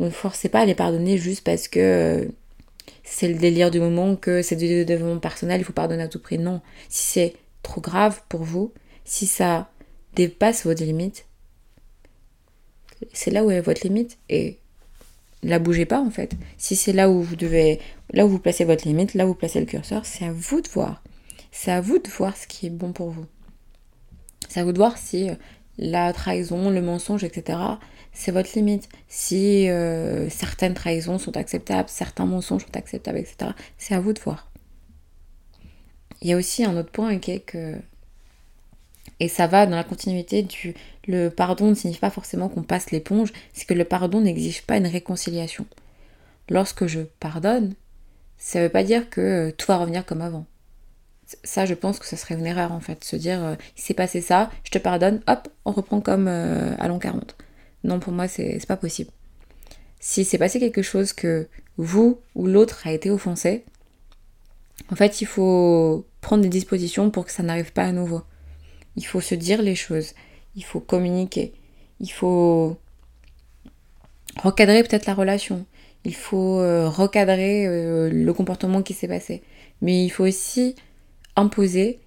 [0.00, 2.24] à, les pardonner juste parce que euh,
[3.04, 6.18] c'est le délire du moment, que c'est du développement personnel, il faut pardonner à tout
[6.18, 6.38] prix.
[6.38, 6.60] Non.
[6.88, 8.72] Si c'est trop grave pour vous,
[9.04, 9.70] si ça
[10.14, 11.26] dépasse votre limite,
[13.12, 14.58] c'est là où est votre limite et
[15.42, 16.34] la bougez pas en fait.
[16.58, 17.80] Si c'est là où vous devez,
[18.12, 20.60] là où vous placez votre limite, là où vous placez le curseur, c'est à vous
[20.60, 21.02] de voir.
[21.52, 23.26] C'est à vous de voir ce qui est bon pour vous.
[24.48, 25.34] C'est à vous de voir si euh,
[25.78, 27.58] la trahison, le mensonge, etc.,
[28.12, 28.88] c'est votre limite.
[29.08, 34.20] Si euh, certaines trahisons sont acceptables, certains mensonges sont acceptables, etc., c'est à vous de
[34.20, 34.50] voir.
[36.22, 37.76] Il y a aussi un autre point qui est que,
[39.20, 40.74] et ça va dans la continuité du
[41.06, 44.76] le pardon ne signifie pas forcément qu'on passe l'éponge, c'est que le pardon n'exige pas
[44.76, 45.66] une réconciliation.
[46.48, 47.74] Lorsque je pardonne,
[48.38, 50.46] ça ne veut pas dire que euh, tout va revenir comme avant.
[51.42, 53.94] Ça, je pense que ce serait une erreur en fait, se dire euh, il s'est
[53.94, 57.36] passé ça, je te pardonne, hop, on reprend comme à l'an 40.
[57.84, 59.10] Non, pour moi, c'est pas possible.
[60.00, 63.64] Si c'est passé quelque chose que vous ou l'autre a été offensé,
[64.90, 68.22] en fait, il faut prendre des dispositions pour que ça n'arrive pas à nouveau.
[68.96, 70.14] Il faut se dire les choses.
[70.56, 71.52] Il faut communiquer.
[72.00, 72.76] Il faut
[74.42, 75.64] recadrer peut-être la relation.
[76.04, 79.42] Il faut euh, recadrer euh, le comportement qui s'est passé.
[79.82, 80.74] Mais il faut aussi
[81.36, 82.00] imposer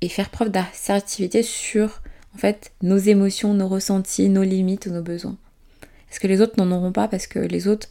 [0.00, 2.02] et faire preuve d'assertivité sur
[2.34, 5.36] en fait, nos émotions, nos ressentis, nos limites nos besoins.
[6.10, 7.88] Est-ce que les autres n'en auront pas parce que les autres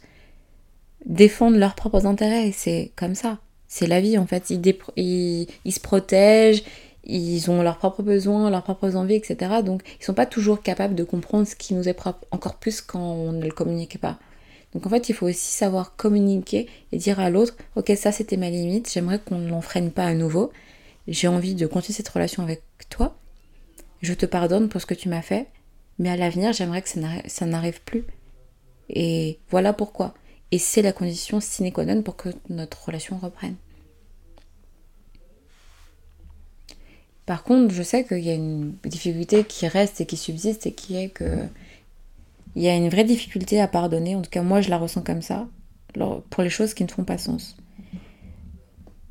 [1.06, 3.38] défendent leurs propres intérêts c'est comme ça.
[3.68, 4.50] C'est la vie en fait.
[4.50, 6.62] Ils, se protègent,
[7.04, 9.62] ils ont leurs propres besoins, leurs propres envies, etc.
[9.64, 12.80] Donc ils sont pas toujours capables de comprendre ce qui nous est propre, encore plus
[12.80, 14.18] quand on ne le communique pas.
[14.74, 18.36] Donc en fait, il faut aussi savoir communiquer et dire à l'autre, ok, ça c'était
[18.36, 20.50] ma limite, j'aimerais qu'on ne l'enfreine pas à nouveau.
[21.08, 23.16] J'ai envie de continuer cette relation avec toi,
[24.02, 25.46] je te pardonne pour ce que tu m'as fait,
[25.98, 28.04] mais à l'avenir, j'aimerais que ça n'arrive plus.
[28.88, 30.14] Et voilà pourquoi.
[30.50, 33.56] Et c'est la condition sine qua non pour que notre relation reprenne.
[37.26, 40.72] Par contre, je sais qu'il y a une difficulté qui reste et qui subsiste et
[40.72, 41.46] qui est que
[42.54, 44.14] il y a une vraie difficulté à pardonner.
[44.14, 45.48] En tout cas, moi, je la ressens comme ça
[45.94, 47.56] pour les choses qui ne font pas sens.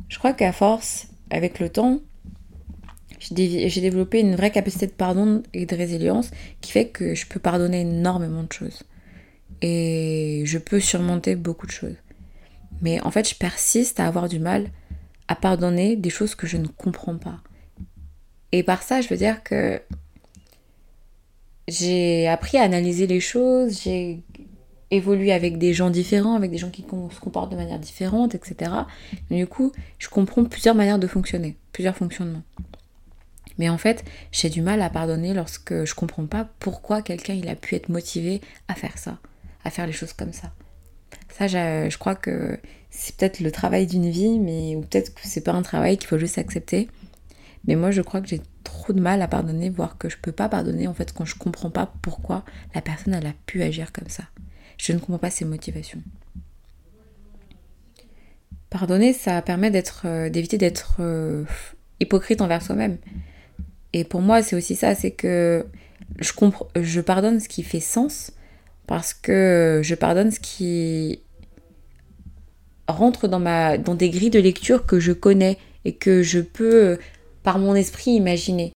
[0.09, 2.01] Je crois qu'à force, avec le temps,
[3.19, 7.39] j'ai développé une vraie capacité de pardon et de résilience qui fait que je peux
[7.39, 8.83] pardonner énormément de choses.
[9.61, 11.95] Et je peux surmonter beaucoup de choses.
[12.81, 14.69] Mais en fait, je persiste à avoir du mal
[15.27, 17.41] à pardonner des choses que je ne comprends pas.
[18.51, 19.81] Et par ça, je veux dire que
[21.67, 24.21] j'ai appris à analyser les choses, j'ai
[24.89, 28.71] évolué avec des gens différents, avec des gens qui se comportent de manière différente, etc.
[29.29, 32.43] du coup, je comprends plusieurs manières de fonctionner, plusieurs fonctionnements.
[33.57, 37.47] Mais en fait, j'ai du mal à pardonner lorsque je comprends pas pourquoi quelqu'un il
[37.47, 39.19] a pu être motivé à faire ça,
[39.63, 40.51] à faire les choses comme ça.
[41.29, 42.59] Ça, je crois que
[42.89, 46.07] c'est peut-être le travail d'une vie, mais ou peut-être que c'est pas un travail qu'il
[46.07, 46.89] faut juste accepter.
[47.67, 50.31] Mais moi, je crois que j'ai trop de mal à pardonner, voire que je peux
[50.31, 52.43] pas pardonner en fait quand je comprends pas pourquoi
[52.73, 54.23] la personne a pu agir comme ça.
[54.77, 56.01] Je ne comprends pas ses motivations.
[58.69, 61.43] Pardonner, ça permet d'être, euh, d'éviter d'être euh,
[61.99, 62.97] hypocrite envers soi-même.
[63.93, 65.65] Et pour moi, c'est aussi ça, c'est que
[66.19, 66.31] je,
[66.81, 68.31] je pardonne ce qui fait sens
[68.87, 71.19] parce que je pardonne ce qui
[72.87, 76.97] rentre dans, ma, dans des grilles de lecture que je connais et que je peux,
[77.43, 78.73] par mon esprit, imaginer.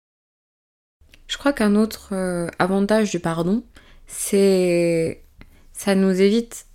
[1.26, 3.64] Je crois qu'un autre euh, avantage du pardon,
[4.06, 5.22] c'est
[5.72, 6.66] ça nous évite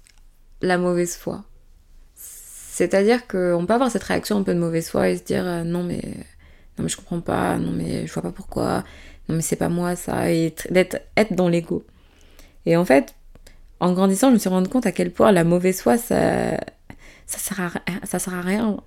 [0.62, 1.45] la mauvaise foi.
[2.15, 5.63] C'est-à-dire qu'on peut avoir cette réaction un peu de mauvaise foi et se dire euh,
[5.63, 6.02] non mais
[6.78, 8.84] non mais je comprends pas, non mais je vois pas pourquoi,
[9.28, 11.86] non mais c'est pas moi ça, et d'être être dans l'ego.
[12.65, 13.15] Et en fait,
[13.80, 16.58] en grandissant, je me suis rendu compte à quel point la mauvaise foi, ça,
[17.25, 18.78] ça sert à, ça sert à rien.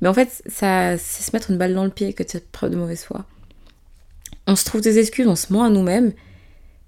[0.00, 2.50] Mais en fait, ça, c'est se mettre une balle dans le pied que de cette
[2.50, 3.24] preuve de mauvaise foi.
[4.46, 6.12] On se trouve des excuses, on se ment à nous-mêmes,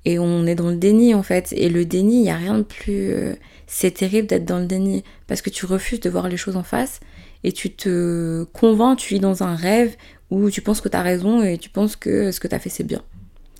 [0.04, 1.52] et on est dans le déni en fait.
[1.52, 3.12] Et le déni, il n'y a rien de plus.
[3.12, 3.34] Euh,
[3.66, 6.62] c'est terrible d'être dans le déni parce que tu refuses de voir les choses en
[6.62, 7.00] face
[7.44, 9.94] et tu te convaincs, tu vis dans un rêve
[10.30, 12.58] où tu penses que tu as raison et tu penses que ce que tu as
[12.58, 13.02] fait c'est bien.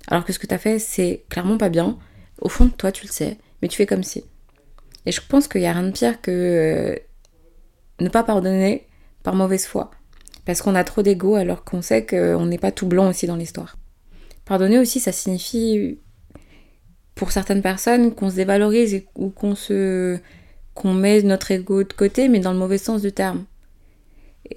[0.07, 1.97] Alors que ce que tu as fait c'est clairement pas bien.
[2.41, 4.25] Au fond de toi tu le sais, mais tu fais comme si.
[5.05, 6.95] Et je pense qu'il n'y a rien de pire que euh,
[7.99, 8.87] ne pas pardonner
[9.23, 9.91] par mauvaise foi.
[10.45, 13.35] Parce qu'on a trop d'ego alors qu'on sait qu'on n'est pas tout blanc aussi dans
[13.35, 13.77] l'histoire.
[14.45, 15.99] Pardonner aussi, ça signifie
[17.15, 20.17] pour certaines personnes qu'on se dévalorise ou qu'on se
[20.73, 23.45] qu'on met notre ego de côté, mais dans le mauvais sens du terme.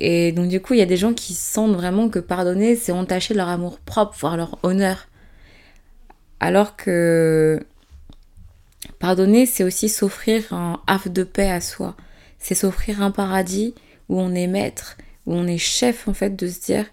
[0.01, 2.93] Et donc du coup, il y a des gens qui sentent vraiment que pardonner, c'est
[2.93, 5.09] entacher leur amour propre, voire leur honneur.
[6.41, 7.61] Alors que
[8.99, 11.97] pardonner, c'est aussi s'offrir un havre de paix à soi.
[12.39, 13.75] C'est s'offrir un paradis
[14.09, 16.87] où on est maître, où on est chef en fait de se dire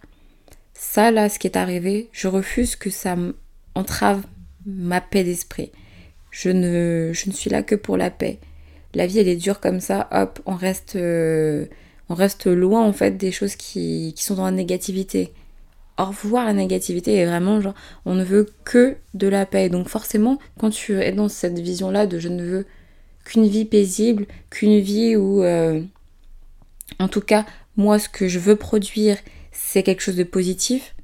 [0.73, 3.15] ça là, ce qui est arrivé, je refuse que ça
[3.75, 4.23] entrave
[4.65, 5.71] ma paix d'esprit.
[6.31, 8.39] Je ne, je ne suis là que pour la paix.
[8.93, 11.65] La vie elle est dure comme ça, hop, on reste euh,
[12.09, 15.31] on reste loin en fait des choses qui, sont dans la négativité.
[15.97, 19.69] Au revoir la négativité et vraiment genre on ne veut que de la paix.
[19.69, 22.65] Donc forcément quand tu es dans cette vision là de je ne veux
[23.23, 25.81] qu'une vie paisible, qu'une vie où euh,
[27.01, 27.45] en tout cas
[27.77, 29.17] moi ce que je veux produire
[29.51, 30.95] c'est quelque chose de positif,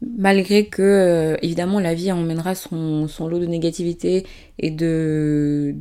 [0.00, 4.26] malgré que euh, évidemment la vie emmènera son, lot de négativité
[4.58, 5.74] et de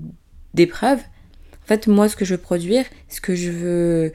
[0.53, 1.01] d'épreuves.
[1.63, 4.13] En fait moi ce que je veux produire, ce que je veux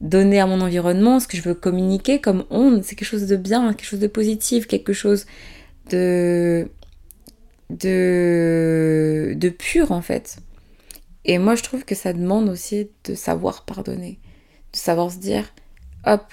[0.00, 3.36] donner à mon environnement, ce que je veux communiquer comme onde, c'est quelque chose de
[3.36, 5.26] bien, quelque chose de positif, quelque chose
[5.90, 6.68] de
[7.70, 10.38] de de pur en fait.
[11.24, 14.18] Et moi je trouve que ça demande aussi de savoir pardonner,
[14.72, 15.44] de savoir se dire
[16.06, 16.32] hop,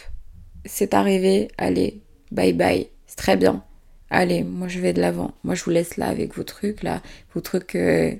[0.65, 3.63] c'est arrivé, allez, bye bye, c'est très bien.
[4.09, 5.33] Allez, moi je vais de l'avant.
[5.43, 7.01] Moi je vous laisse là avec vos trucs là,
[7.33, 8.15] vos trucs euh,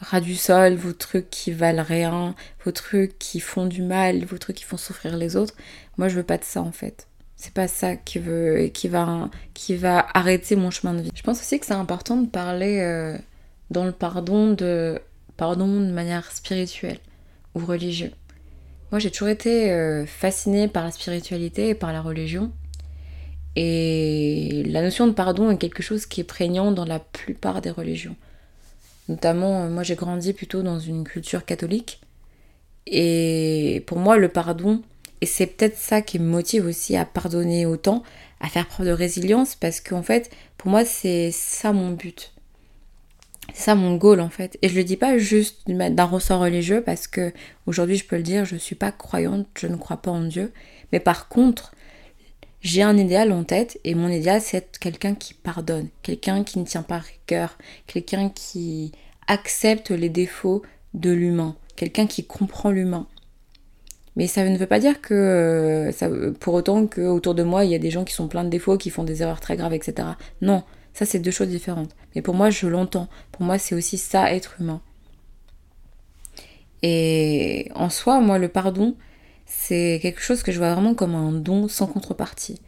[0.00, 4.38] ras du sol, vos trucs qui valent rien, vos trucs qui font du mal, vos
[4.38, 5.54] trucs qui font souffrir les autres.
[5.98, 7.06] Moi, je veux pas de ça en fait.
[7.36, 11.10] C'est pas ça qui, veut, qui, va, qui va arrêter mon chemin de vie.
[11.14, 13.16] Je pense aussi que c'est important de parler euh,
[13.70, 15.00] dans le pardon de,
[15.38, 16.98] pardon de manière spirituelle
[17.54, 18.12] ou religieuse.
[18.90, 22.50] Moi, j'ai toujours été euh, fascinée par la spiritualité et par la religion.
[23.56, 27.70] Et la notion de pardon est quelque chose qui est prégnant dans la plupart des
[27.70, 28.16] religions.
[29.08, 32.00] Notamment, euh, moi j'ai grandi plutôt dans une culture catholique.
[32.86, 34.82] Et pour moi, le pardon,
[35.20, 38.02] et c'est peut-être ça qui me motive aussi à pardonner autant,
[38.40, 42.32] à faire preuve de résilience, parce qu'en fait, pour moi, c'est ça mon but.
[43.54, 44.58] C'est ça mon goal en fait.
[44.62, 47.32] Et je le dis pas juste d'un ressort religieux, parce que
[47.66, 50.52] aujourd'hui, je peux le dire, je suis pas croyante, je ne crois pas en Dieu.
[50.92, 51.72] Mais par contre,
[52.62, 56.64] j'ai un idéal en tête et mon idéal c'est quelqu'un qui pardonne, quelqu'un qui ne
[56.64, 58.92] tient pas rigueur, quelqu'un qui
[59.28, 63.06] accepte les défauts de l'humain, quelqu'un qui comprend l'humain.
[64.16, 66.10] Mais ça ne veut pas dire que euh, ça,
[66.40, 68.76] pour autant qu'autour de moi, il y a des gens qui sont pleins de défauts,
[68.76, 70.08] qui font des erreurs très graves, etc.
[70.42, 71.94] Non, ça c'est deux choses différentes.
[72.14, 73.08] Mais pour moi, je l'entends.
[73.32, 74.80] Pour moi, c'est aussi ça, être humain.
[76.82, 78.96] Et en soi, moi, le pardon,
[79.46, 82.60] c'est quelque chose que je vois vraiment comme un don sans contrepartie.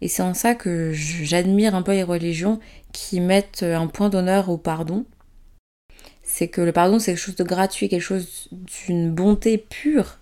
[0.00, 2.58] Et c'est en ça que j'admire un peu les religions
[2.92, 5.04] qui mettent un point d'honneur au pardon.
[6.22, 10.18] C'est que le pardon, c'est quelque chose de gratuit, quelque chose d'une bonté pure.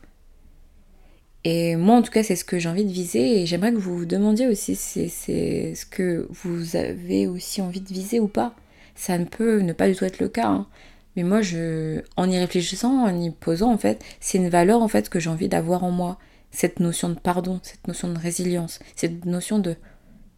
[1.45, 3.41] Et moi, en tout cas, c'est ce que j'ai envie de viser.
[3.41, 7.81] Et j'aimerais que vous vous demandiez aussi si c'est ce que vous avez aussi envie
[7.81, 8.55] de viser ou pas.
[8.99, 10.49] Ça ne peut ne pas du tout être le cas.
[10.49, 10.67] Hein.
[11.15, 14.89] Mais moi, je, en y réfléchissant, en y posant, en fait, c'est une valeur en
[14.89, 16.19] fait que j'ai envie d'avoir en moi.
[16.51, 19.77] Cette notion de pardon, cette notion de résilience, cette notion de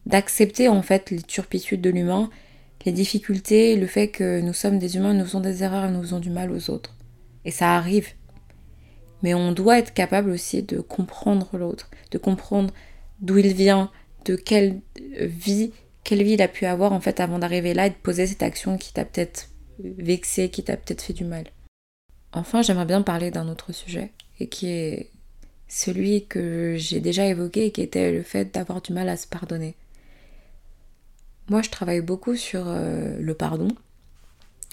[0.05, 2.29] d'accepter en fait les turpitudes de l'humain,
[2.85, 6.01] les difficultés, le fait que nous sommes des humains, nous faisons des erreurs et nous
[6.01, 6.95] faisons du mal aux autres.
[7.45, 8.09] Et ça arrive.
[9.23, 12.73] Mais on doit être capable aussi de comprendre l'autre, de comprendre
[13.21, 13.91] d'où il vient,
[14.25, 14.81] de quelle
[15.19, 15.71] vie,
[16.03, 18.43] quelle vie il a pu avoir en fait avant d'arriver là et de poser cette
[18.43, 21.45] action qui t'a peut-être vexé, qui t'a peut-être fait du mal.
[22.33, 25.09] Enfin, j'aimerais bien parler d'un autre sujet, et qui est
[25.67, 29.75] celui que j'ai déjà évoqué, qui était le fait d'avoir du mal à se pardonner.
[31.49, 33.67] Moi, je travaille beaucoup sur euh, le pardon,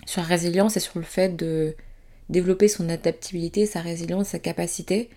[0.06, 1.74] sur la résilience et sur le fait de
[2.28, 5.10] développer son adaptabilité, sa résilience, sa capacité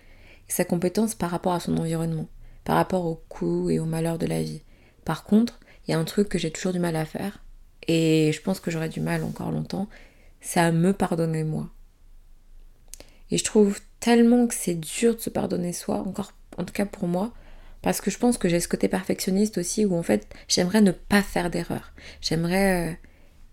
[0.52, 2.28] sa compétence par rapport à son environnement,
[2.64, 4.62] par rapport aux coups et aux malheurs de la vie.
[5.04, 7.42] Par contre, il y a un truc que j'ai toujours du mal à faire,
[7.88, 9.88] et je pense que j'aurai du mal encore longtemps,
[10.40, 11.70] c'est à me pardonner moi.
[13.30, 16.86] Et je trouve tellement que c'est dur de se pardonner soi, encore en tout cas
[16.86, 17.32] pour moi,
[17.80, 20.92] parce que je pense que j'ai ce côté perfectionniste aussi où en fait j'aimerais ne
[20.92, 21.92] pas faire d'erreur.
[22.20, 22.94] J'aimerais euh,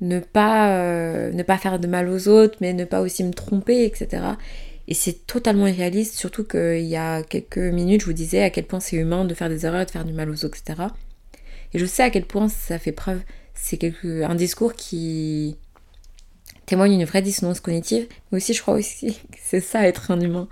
[0.02, 3.34] ne pas euh, ne pas faire de mal aux autres, mais ne pas aussi me
[3.34, 4.24] tromper, etc.
[4.88, 8.66] Et c'est totalement irréaliste, surtout qu'il y a quelques minutes je vous disais à quel
[8.66, 10.88] point c'est humain de faire des erreurs, de faire du mal aux autres, etc.
[11.74, 13.22] Et je sais à quel point ça fait preuve.
[13.54, 15.58] C'est un discours qui
[16.70, 20.20] témoigne d'une vraie dissonance cognitive, mais aussi je crois aussi que c'est ça être un
[20.20, 20.48] humain.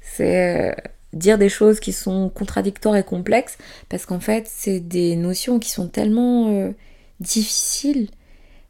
[0.00, 0.74] C'est euh,
[1.12, 3.56] dire des choses qui sont contradictoires et complexes,
[3.88, 6.72] parce qu'en fait c'est des notions qui sont tellement euh,
[7.20, 8.10] difficiles.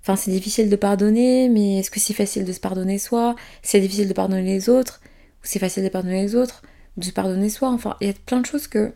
[0.03, 3.35] Enfin c'est difficile de pardonner, mais est-ce que c'est facile de se pardonner soi?
[3.63, 5.01] C'est difficile de pardonner les autres?
[5.43, 6.63] Ou c'est facile de pardonner les autres?
[6.97, 7.71] Ou de se pardonner soi?
[7.71, 8.93] Enfin il y a plein de choses que,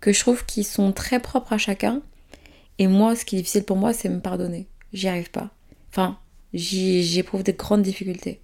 [0.00, 2.02] que je trouve qui sont très propres à chacun
[2.78, 4.66] et moi, ce qui est difficile pour moi, c'est me pardonner.
[4.92, 5.50] J'y arrive pas.
[5.90, 6.18] Enfin,
[6.54, 8.40] j'éprouve des grandes difficultés.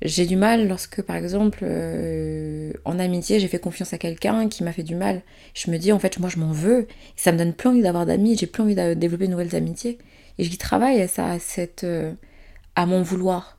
[0.00, 4.64] J'ai du mal lorsque, par exemple, euh, en amitié, j'ai fait confiance à quelqu'un qui
[4.64, 5.22] m'a fait du mal.
[5.54, 6.88] Je me dis, en fait, moi, je m'en veux.
[7.16, 8.36] Ça me donne plus envie d'avoir d'amis.
[8.36, 9.98] J'ai plus envie de développer de nouvelles amitiés.
[10.38, 12.12] Et j'y travaille à ça, à, cette, euh,
[12.74, 13.58] à mon vouloir.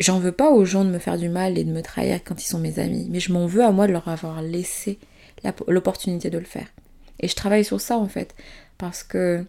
[0.00, 2.42] J'en veux pas aux gens de me faire du mal et de me trahir quand
[2.42, 3.08] ils sont mes amis.
[3.10, 4.98] Mais je m'en veux à moi de leur avoir laissé
[5.66, 6.66] l'opportunité de le faire.
[7.20, 8.34] Et je travaille sur ça, en fait.
[8.78, 9.44] Parce que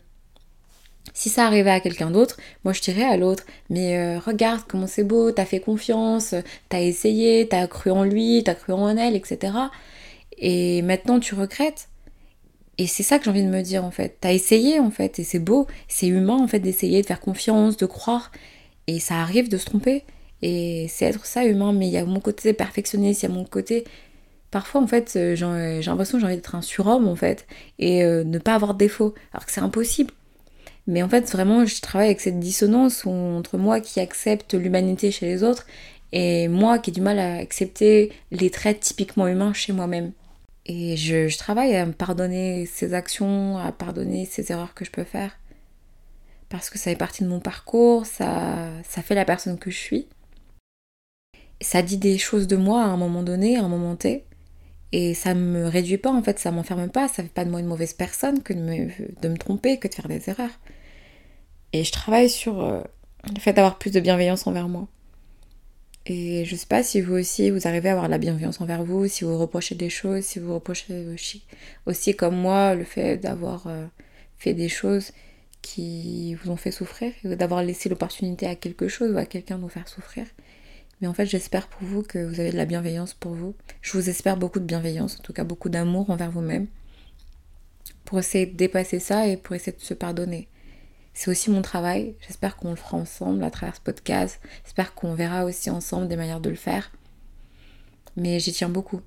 [1.13, 4.87] si ça arrivait à quelqu'un d'autre, moi je dirais à l'autre, mais euh, regarde comment
[4.87, 6.35] c'est beau, t'as fait confiance,
[6.69, 9.53] t'as essayé, t'as cru en lui, t'as cru en elle, etc.
[10.37, 11.89] Et maintenant tu regrettes.
[12.77, 14.17] Et c'est ça que j'ai envie de me dire en fait.
[14.21, 17.75] T'as essayé en fait, et c'est beau, c'est humain en fait d'essayer, de faire confiance,
[17.77, 18.31] de croire.
[18.87, 20.03] Et ça arrive de se tromper.
[20.41, 23.35] Et c'est être ça humain, mais il y a mon côté perfectionniste, il y a
[23.35, 23.83] mon côté
[24.51, 25.45] Parfois, en fait, euh, j'ai
[25.89, 27.45] l'impression que j'ai envie d'être un surhomme, en fait,
[27.77, 30.11] et euh, ne pas avoir de défaut, alors que c'est impossible.
[30.87, 35.27] Mais en fait, vraiment, je travaille avec cette dissonance entre moi qui accepte l'humanité chez
[35.27, 35.67] les autres
[36.11, 40.13] et moi qui ai du mal à accepter les traits typiquement humains chez moi-même.
[40.65, 45.03] Et je, travaille à me pardonner ces actions, à pardonner ces erreurs que je peux
[45.03, 45.37] faire.
[46.49, 50.07] Parce que ça fait partie de mon parcours, ça fait la personne que je suis.
[51.61, 54.23] Ça dit des choses de moi à un moment donné, à un moment T.
[54.91, 57.59] Et ça me réduit pas, en fait, ça m'enferme pas, ça fait pas de moi
[57.59, 60.59] une mauvaise personne que de me, de me tromper, que de faire des erreurs.
[61.73, 62.81] Et je travaille sur euh,
[63.31, 64.87] le fait d'avoir plus de bienveillance envers moi.
[66.07, 69.07] Et je sais pas si vous aussi, vous arrivez à avoir la bienveillance envers vous,
[69.07, 71.43] si vous reprochez des choses, si vous reprochez aussi,
[71.85, 73.85] aussi comme moi, le fait d'avoir euh,
[74.37, 75.11] fait des choses
[75.61, 79.61] qui vous ont fait souffrir, d'avoir laissé l'opportunité à quelque chose ou à quelqu'un de
[79.61, 80.25] vous faire souffrir.
[81.01, 83.55] Mais en fait, j'espère pour vous que vous avez de la bienveillance pour vous.
[83.81, 86.67] Je vous espère beaucoup de bienveillance, en tout cas beaucoup d'amour envers vous-même,
[88.05, 90.49] pour essayer de dépasser ça et pour essayer de se pardonner.
[91.13, 92.15] C'est aussi mon travail.
[92.25, 94.39] J'espère qu'on le fera ensemble à travers ce podcast.
[94.63, 96.91] J'espère qu'on verra aussi ensemble des manières de le faire.
[98.15, 99.01] Mais j'y tiens beaucoup.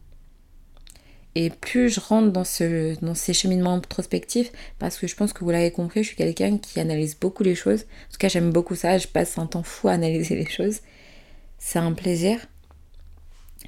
[1.35, 5.45] Et plus je rentre dans, ce, dans ces cheminements introspectifs, parce que je pense que
[5.45, 7.83] vous l'avez compris, je suis quelqu'un qui analyse beaucoup les choses.
[7.83, 8.99] En tout cas, j'aime beaucoup ça.
[8.99, 10.81] Je passe un temps fou à analyser les choses.
[11.65, 12.41] C'est un plaisir.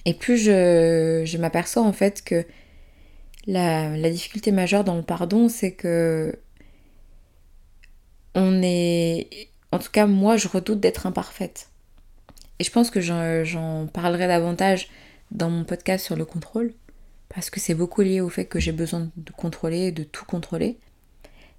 [0.05, 2.45] Et plus je, m'aperçois en fait que
[3.47, 6.37] la, la, difficulté majeure dans le pardon, c'est que
[8.35, 9.49] on est...
[9.71, 11.71] En tout cas, moi, je redoute d'être imparfaite.
[12.59, 14.89] Et je pense que j'en parlerai davantage
[15.31, 16.75] dans mon podcast sur le contrôle,
[17.29, 20.79] parce que c'est beaucoup lié au fait que j'ai besoin de contrôler, de tout contrôler.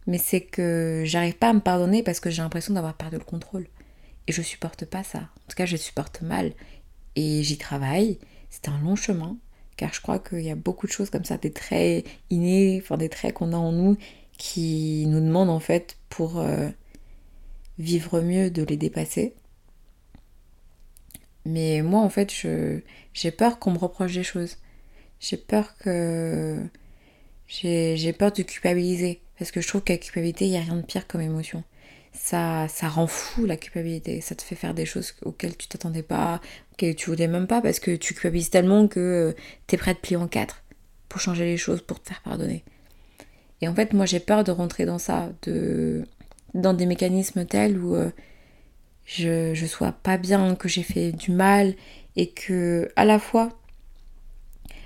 [0.05, 3.23] Mais c'est que j'arrive pas à me pardonner parce que j'ai l'impression d'avoir perdu le
[3.23, 3.67] contrôle.
[4.28, 5.19] Et je supporte pas ça.
[5.19, 6.53] En tout cas, je supporte mal.
[7.15, 8.19] Et j'y travaille.
[8.49, 9.38] C'est un long chemin.
[9.78, 12.97] Car je crois qu'il y a beaucoup de choses comme ça, des traits innés, enfin
[12.97, 13.97] des traits qu'on a en nous,
[14.38, 16.69] qui nous demandent en fait pour euh,
[17.78, 19.34] vivre mieux de les dépasser.
[21.45, 22.32] Mais moi en fait,
[23.13, 24.57] j'ai peur qu'on me reproche des choses.
[25.19, 26.63] J'ai peur que.
[27.47, 29.21] J'ai peur de culpabiliser.
[29.38, 31.63] Parce que je trouve qu'à culpabilité, il n'y a rien de pire comme émotion.
[32.16, 34.22] Ça, ça rend fou la culpabilité.
[34.22, 36.41] Ça te fait faire des choses auxquelles tu t'attendais pas,
[36.74, 39.34] auxquelles tu voulais même pas, parce que tu culpabilises tellement que euh,
[39.68, 40.63] tu es prêt à te plier en quatre
[41.09, 42.63] pour changer les choses, pour te faire pardonner.
[43.61, 46.03] Et en fait, moi, j'ai peur de rentrer dans ça, de
[46.53, 48.09] dans des mécanismes tels où euh,
[49.05, 51.76] je, je sois pas bien, que j'ai fait du mal,
[52.16, 53.49] et que à la fois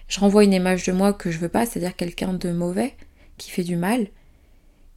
[0.08, 2.96] je renvoie une image de moi que je veux pas, c'est-à-dire quelqu'un de mauvais
[3.38, 4.08] qui fait du mal,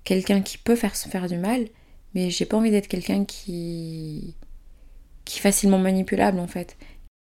[0.05, 1.67] quelqu'un qui peut faire se faire du mal,
[2.15, 4.35] mais j'ai pas envie d'être quelqu'un qui
[5.25, 6.77] qui est facilement manipulable en fait.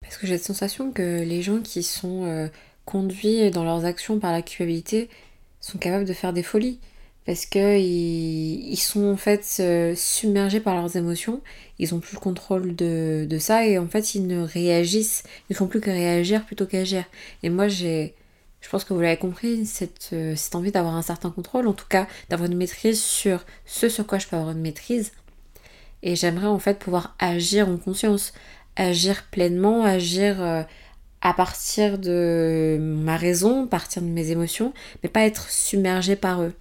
[0.01, 2.47] Parce que j'ai cette sensation que les gens qui sont euh,
[2.85, 5.09] conduits dans leurs actions par la culpabilité
[5.59, 6.79] sont capables de faire des folies
[7.25, 9.61] parce qu'ils ils sont en fait
[9.95, 11.41] submergés par leurs émotions,
[11.79, 15.55] ils ont plus le contrôle de, de, ça et en fait ils ne réagissent, ils
[15.55, 17.05] font plus que réagir plutôt qu'agir.
[17.41, 18.13] Et moi j'ai,
[18.63, 21.73] je pense que vous l'avez compris, cette, euh, cette envie d'avoir un certain contrôle, en
[21.73, 25.11] tout cas d'avoir une maîtrise sur ce sur quoi je peux avoir une maîtrise.
[26.01, 28.33] Et j'aimerais en fait pouvoir agir en conscience,
[28.77, 30.63] agir pleinement, agir euh,
[31.21, 36.53] à partir de ma raison, partir de mes émotions, mais pas être submergé par eux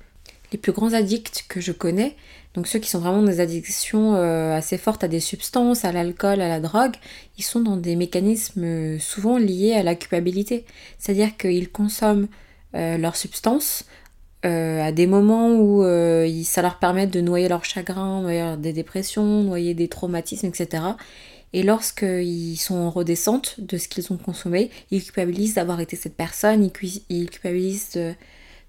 [0.53, 2.17] les plus grands addicts que je connais,
[2.55, 6.41] donc ceux qui sont vraiment des addictions euh, assez fortes à des substances, à l'alcool,
[6.41, 6.95] à la drogue,
[7.39, 10.67] ils sont dans des mécanismes euh, souvent liés à la culpabilité.
[10.99, 12.29] C'est-à-dire qu'ils consomment
[12.75, 13.85] euh, leurs substances
[14.45, 15.85] à des moments où
[16.43, 20.83] ça leur permet de noyer leur chagrin, noyer des dépressions, noyer des traumatismes, etc.
[21.53, 26.17] Et lorsqu'ils sont en redescente de ce qu'ils ont consommé, ils culpabilisent d'avoir été cette
[26.17, 26.69] personne,
[27.09, 28.15] ils, culpabilisent de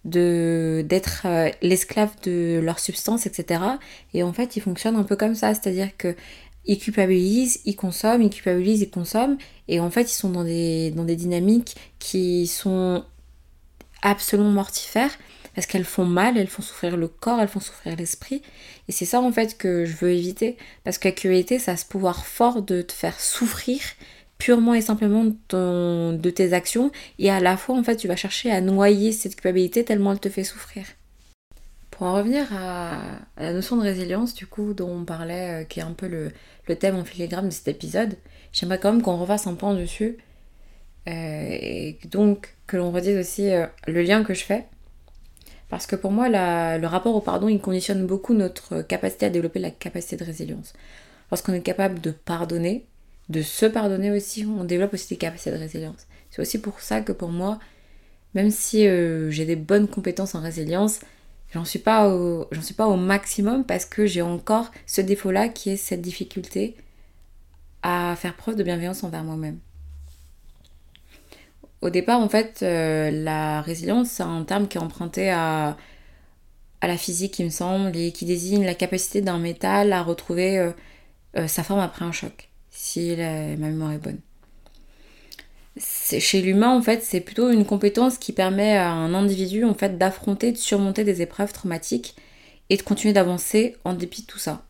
[0.06, 3.62] de d'être euh, l'esclave de leur substance, etc.
[4.14, 6.16] Et en fait, ils fonctionnent un peu comme ça, c'est-à-dire que
[6.66, 9.38] ils culpabilisent, ils consomment, ils culpabilisent, ils consomment,
[9.68, 13.04] et en fait, ils sont dans des, dans des dynamiques qui sont
[14.02, 15.12] absolument mortifères,
[15.56, 18.42] parce qu'elles font mal, elles font souffrir le corps, elles font souffrir l'esprit,
[18.88, 22.26] et c'est ça en fait que je veux éviter, parce la ça a ce pouvoir
[22.26, 23.80] fort de te faire souffrir,
[24.38, 28.52] purement et simplement de, tes actions et à la fois en fait tu vas chercher
[28.52, 30.86] à noyer cette culpabilité tellement elle te fait souffrir.
[31.92, 32.98] Pour en revenir à,
[33.38, 36.32] la notion de résilience du coup dont on parlait, euh, qui est un peu le,
[36.76, 38.16] thème en filigrane de cet épisode,
[38.52, 40.18] j'aimerais quand même qu'on refasse un point dessus
[41.08, 44.66] euh, et donc que l'on redise aussi euh, le lien que je fais.
[45.70, 49.60] Parce que pour moi, le rapport au pardon, il conditionne beaucoup notre capacité à développer
[49.60, 50.74] la capacité de résilience.
[51.32, 52.86] Lorsqu'on est capable de pardonner,
[53.30, 56.08] de se pardonner aussi, on développe aussi des capacités de résilience.
[56.30, 57.60] C'est aussi pour ça que pour moi,
[58.34, 61.00] même si euh, j'ai des bonnes compétences en résilience,
[61.54, 65.50] j'en suis pas au, j'en suis pas au maximum parce que j'ai encore ce défaut-là
[65.50, 66.76] qui est cette difficulté
[67.82, 69.60] à faire preuve de bienveillance envers moi-même.
[71.82, 75.78] Au départ, en fait, euh, la résilience, c'est un terme qui est emprunté à,
[76.80, 80.72] à la physique, il me semble, et qui désigne la capacité d'un métal à retrouver
[81.38, 82.53] euh, sa forme après un choc
[82.84, 84.20] si la, ma mémoire est bonne.
[85.80, 89.98] Chez l'humain, en fait, c'est plutôt une compétence qui permet à un individu en fait,
[89.98, 92.16] d'affronter, de surmonter des épreuves traumatiques
[92.70, 94.66] et de continuer d'avancer en dépit de tout ça.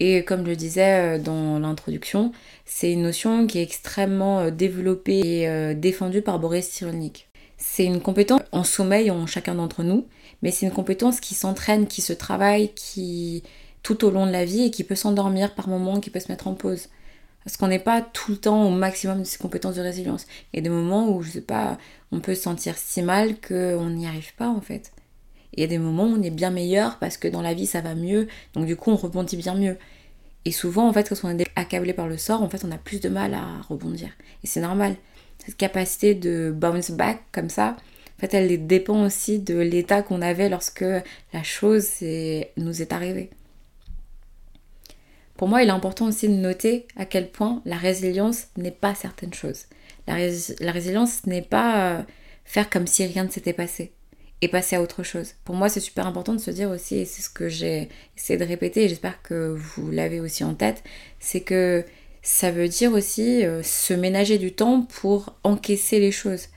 [0.00, 2.32] Et comme je le disais euh, dans l'introduction,
[2.64, 7.28] c'est une notion qui est extrêmement euh, développée et euh, défendue par Boris Cyrulnik.
[7.58, 10.06] C'est une compétence en sommeil en chacun d'entre nous,
[10.42, 13.42] mais c'est une compétence qui s'entraîne, qui se travaille, qui
[13.82, 16.30] tout au long de la vie et qui peut s'endormir par moments, qui peut se
[16.30, 16.88] mettre en pause.
[17.46, 20.26] Parce qu'on n'est pas tout le temps au maximum de ses compétences de résilience.
[20.52, 21.78] Il y a des moments où, je sais pas,
[22.10, 24.90] on peut se sentir si mal qu'on n'y arrive pas en fait.
[25.52, 27.66] il y a des moments où on est bien meilleur parce que dans la vie
[27.66, 29.78] ça va mieux, donc du coup on rebondit bien mieux.
[30.44, 32.78] Et souvent en fait quand on est accablé par le sort, en fait on a
[32.78, 34.08] plus de mal à rebondir.
[34.42, 34.96] Et c'est normal.
[35.38, 37.76] Cette capacité de bounce back comme ça,
[38.16, 40.84] en fait elle dépend aussi de l'état qu'on avait lorsque
[41.32, 41.86] la chose
[42.56, 43.30] nous est arrivée.
[45.36, 48.94] Pour moi, il est important aussi de noter à quel point la résilience n'est pas
[48.94, 49.66] certaine chose.
[50.06, 52.02] La, résilience n'est pas euh,
[52.44, 53.92] faire comme si rien ne s'était passé
[54.42, 55.34] et passer à autre chose.
[55.44, 58.38] Pour moi, c'est super important de se dire aussi, et c'est ce que j'ai essayé
[58.38, 60.84] de répéter, et j'espère que vous l'avez aussi en tête,
[61.18, 61.84] c'est que
[62.22, 66.48] ça veut dire aussi euh, se ménager du temps pour encaisser les choses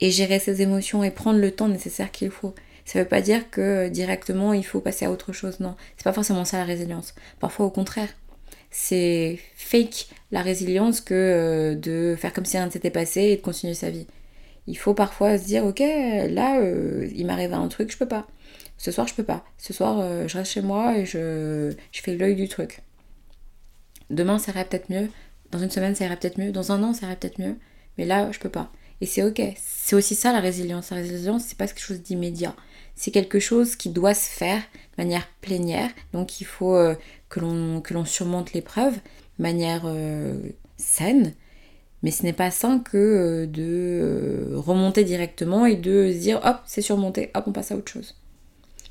[0.00, 2.54] et gérer ses émotions et prendre le temps nécessaire qu'il faut.
[2.88, 5.76] Ça veut pas dire que directement il faut passer à autre chose, non.
[5.98, 7.14] C'est pas forcément ça la résilience.
[7.38, 8.08] Parfois au contraire.
[8.70, 13.36] C'est fake la résilience que euh, de faire comme si rien ne s'était passé et
[13.36, 14.06] de continuer sa vie.
[14.66, 18.26] Il faut parfois se dire ok là euh, il m'arrive un truc, je peux pas.
[18.78, 19.44] Ce soir je peux pas.
[19.58, 22.80] Ce soir euh, je reste chez moi et je, fais l'œil du truc.
[24.08, 25.10] Demain ça ira peut-être mieux.
[25.50, 26.52] Dans une semaine ça ira peut-être mieux.
[26.52, 27.56] Dans un an ça ira peut-être mieux.
[27.98, 28.72] Mais là je peux pas.
[29.02, 29.42] Et c'est ok.
[29.58, 30.88] C'est aussi ça la résilience.
[30.88, 32.56] La résilience c'est pas quelque chose d'immédiat.
[32.98, 35.90] C'est quelque chose qui doit se faire de manière plénière.
[36.12, 36.94] Donc il faut euh,
[37.30, 39.84] que l'on surmonte l'épreuve de manière
[40.76, 41.32] saine
[42.02, 46.40] mais ce n'est pas sain que euh, de euh, remonter directement et de se dire
[46.44, 48.14] hop, c'est surmonté, hop, on passe à autre chose.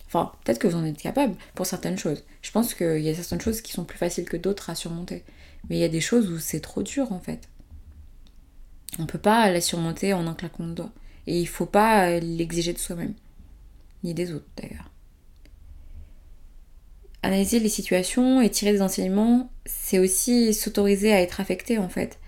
[0.08, 2.24] Enfin, peut-être que vous en êtes capable pour certaines choses.
[2.42, 5.24] Je pense qu'il y a certaines choses qui sont plus faciles que d'autres à surmonter.
[5.70, 7.50] Mais il y a des choses où c'est trop dur en fait.
[9.00, 10.92] On peut pas les surmonter en un claquement de doigts.
[11.28, 13.14] Et il faut pas l'exiger de soi-même.
[14.04, 14.92] Ni des autres d'ailleurs.
[17.24, 22.20] Analyser les situations et tirer des enseignements, c'est aussi s'autoriser à être affecté en fait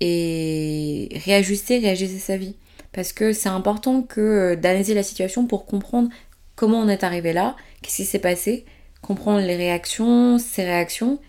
[0.00, 2.56] et réajuster, réajuster sa vie.
[2.92, 6.08] Parce que c'est important que euh, d'analyser la situation pour comprendre
[6.54, 8.64] comment on est arrivé là, qu'est-ce qui s'est passé,
[9.02, 11.20] comprendre les réactions, ses réactions,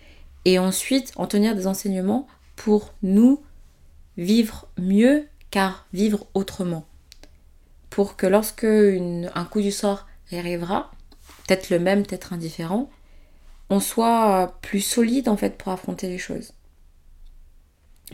[0.45, 3.41] et ensuite en tenir des enseignements pour nous
[4.17, 6.85] vivre mieux, car vivre autrement.
[7.97, 10.91] Pour que lorsque un coup du sort arrivera,
[11.47, 12.91] peut-être le même, peut-être indifférent,
[13.71, 16.53] on soit plus solide en fait pour affronter les choses.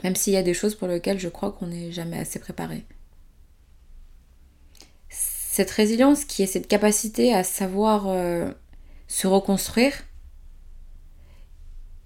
[0.02, 2.86] Même s'il y a des choses pour lesquelles je crois qu'on n'est jamais assez préparé.
[5.10, 8.54] Cette résilience qui est cette capacité à savoir euh,
[9.10, 10.02] se reconstruire,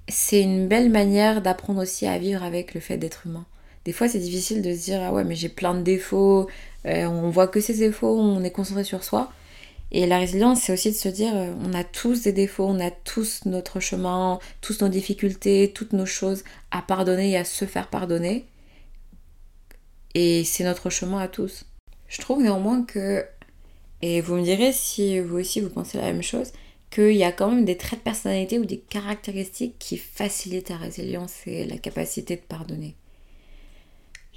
[0.07, 3.45] c'est une belle manière d'apprendre aussi à vivre avec le fait d'être humain.
[3.87, 6.49] Des fois, c'est difficile de se dire Ah ouais, mais j'ai plein de défauts,
[6.85, 9.31] euh, on voit que ces défauts, on est concentré sur soi.
[9.93, 12.81] Et la résilience, c'est aussi de se dire, euh, on a tous des défauts, on
[12.81, 17.63] a tous notre chemin, tous nos difficultés, toutes nos choses à pardonner et à se
[17.63, 18.45] faire pardonner.
[20.15, 21.63] Et c'est notre chemin à tous.
[22.09, 23.25] Je trouve néanmoins que,
[24.01, 26.51] et vous me direz si vous aussi vous pensez la même chose,
[26.91, 30.75] qu'il y a quand même des traits de personnalité ou des caractéristiques qui facilitent la
[30.75, 32.97] résilience et la capacité de pardonner.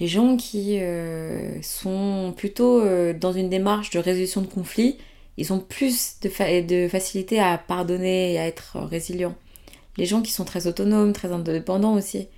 [0.01, 4.96] Les gens qui euh, sont plutôt euh, dans une démarche de résolution de conflits,
[5.36, 9.34] ils ont plus de, facilité à pardonner et à être résilients.
[9.98, 12.28] Les gens qui sont très autonomes, très indépendants aussi,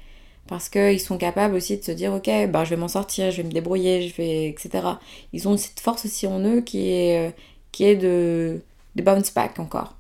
[0.48, 3.38] parce qu'ils sont capables aussi de se dire ok, bah, je vais m'en sortir, je
[3.38, 4.84] vais me débrouiller, je vais, etc.
[5.32, 7.32] Ils ont cette force aussi en eux qui est,
[7.80, 8.58] euh,
[8.96, 9.96] de bounce back encore.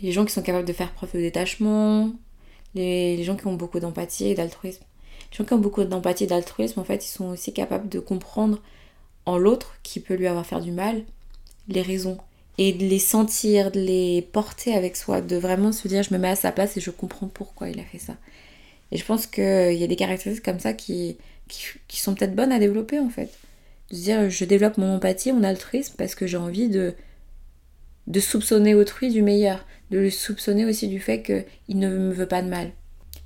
[0.00, 2.12] Les gens qui sont capables de faire preuve de détachement,
[2.76, 4.84] les, les gens qui ont beaucoup d'empathie et d'altruisme.
[5.30, 8.60] Gens qui ont beaucoup d'empathie et d'altruisme, en fait, ils sont aussi capables de comprendre
[9.26, 11.04] en l'autre qui peut lui avoir fait du mal,
[11.68, 12.18] les raisons
[12.58, 16.18] et de les sentir, de les porter avec soi, de vraiment se dire je me
[16.18, 18.16] mets à sa place et je comprends pourquoi il a fait ça.
[18.90, 21.16] Et je pense qu'il y a des caractéristiques comme ça qui,
[21.46, 23.30] qui, sont peut-être bonnes à développer en fait.
[23.90, 26.94] De se dire je développe mon empathie, mon altruisme parce que j'ai envie de,
[28.08, 32.26] de soupçonner autrui du meilleur, de le soupçonner aussi du fait qu'il ne me veut
[32.26, 32.72] pas de mal.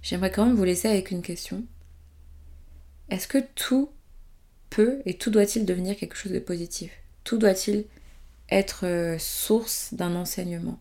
[0.03, 1.63] J'aimerais quand même vous laisser avec une question.
[3.13, 3.91] Est-ce que tout
[4.71, 6.91] peut et tout doit-il devenir quelque chose de positif?
[7.25, 7.85] Tout doit-il
[8.49, 10.81] être euh, source d'un enseignement?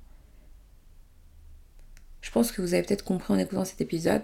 [2.22, 4.22] Je pense que vous avez peut-être compris en écoutant cet épisode.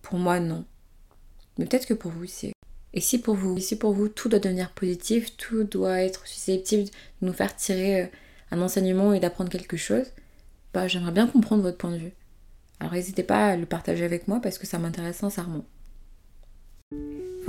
[0.00, 0.64] Pour moi, non.
[1.58, 2.52] Mais peut-être que pour vous, c'est.
[2.94, 7.26] Et si pour vous, pour vous, tout doit devenir positif, tout doit être susceptible de
[7.26, 8.06] nous faire tirer euh,
[8.52, 10.06] un enseignement et d'apprendre quelque chose,
[10.72, 12.14] bah j'aimerais bien comprendre votre point de vue.
[12.78, 15.66] Alors n'hésitez pas à le partager avec moi parce que ça m'intéresse sincèrement.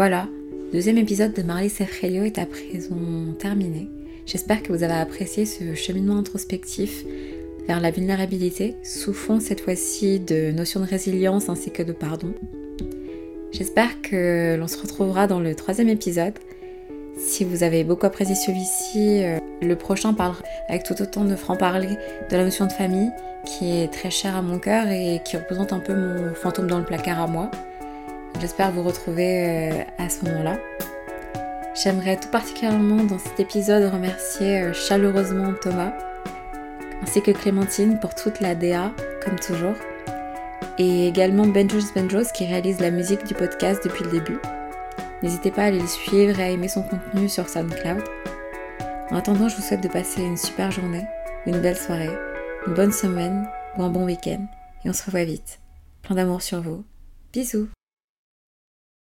[0.03, 0.27] Voilà,
[0.73, 3.87] deuxième épisode de Marley Sefrelio est à présent terminé.
[4.25, 7.05] J'espère que vous avez apprécié ce cheminement introspectif
[7.67, 12.33] vers la vulnérabilité, sous fond cette fois-ci de notions de résilience ainsi que de pardon.
[13.51, 16.33] J'espère que l'on se retrouvera dans le troisième épisode.
[17.19, 21.95] Si vous avez beaucoup apprécié celui-ci, euh, le prochain parlera avec tout autant de franc-parler
[22.31, 23.11] de la notion de famille,
[23.45, 26.79] qui est très chère à mon cœur et qui représente un peu mon fantôme dans
[26.79, 27.51] le placard à moi.
[28.39, 30.57] J'espère vous retrouver euh, à ce moment-là.
[31.75, 35.93] J'aimerais tout particulièrement dans cet épisode remercier euh, chaleureusement Thomas,
[37.01, 38.91] ainsi que Clémentine pour toute la DA,
[39.23, 39.75] comme toujours,
[40.77, 44.39] et également Benjos Benjos qui réalise la musique du podcast depuis le début.
[45.21, 48.03] N'hésitez pas à aller le suivre et à aimer son contenu sur SoundCloud.
[49.11, 51.05] En attendant, je vous souhaite de passer une super journée,
[51.45, 52.17] une belle soirée,
[52.65, 54.45] une bonne semaine ou un bon week-end.
[54.83, 55.59] Et on se revoit vite.
[56.01, 56.83] Plein d'amour sur vous.
[57.33, 57.69] Bisous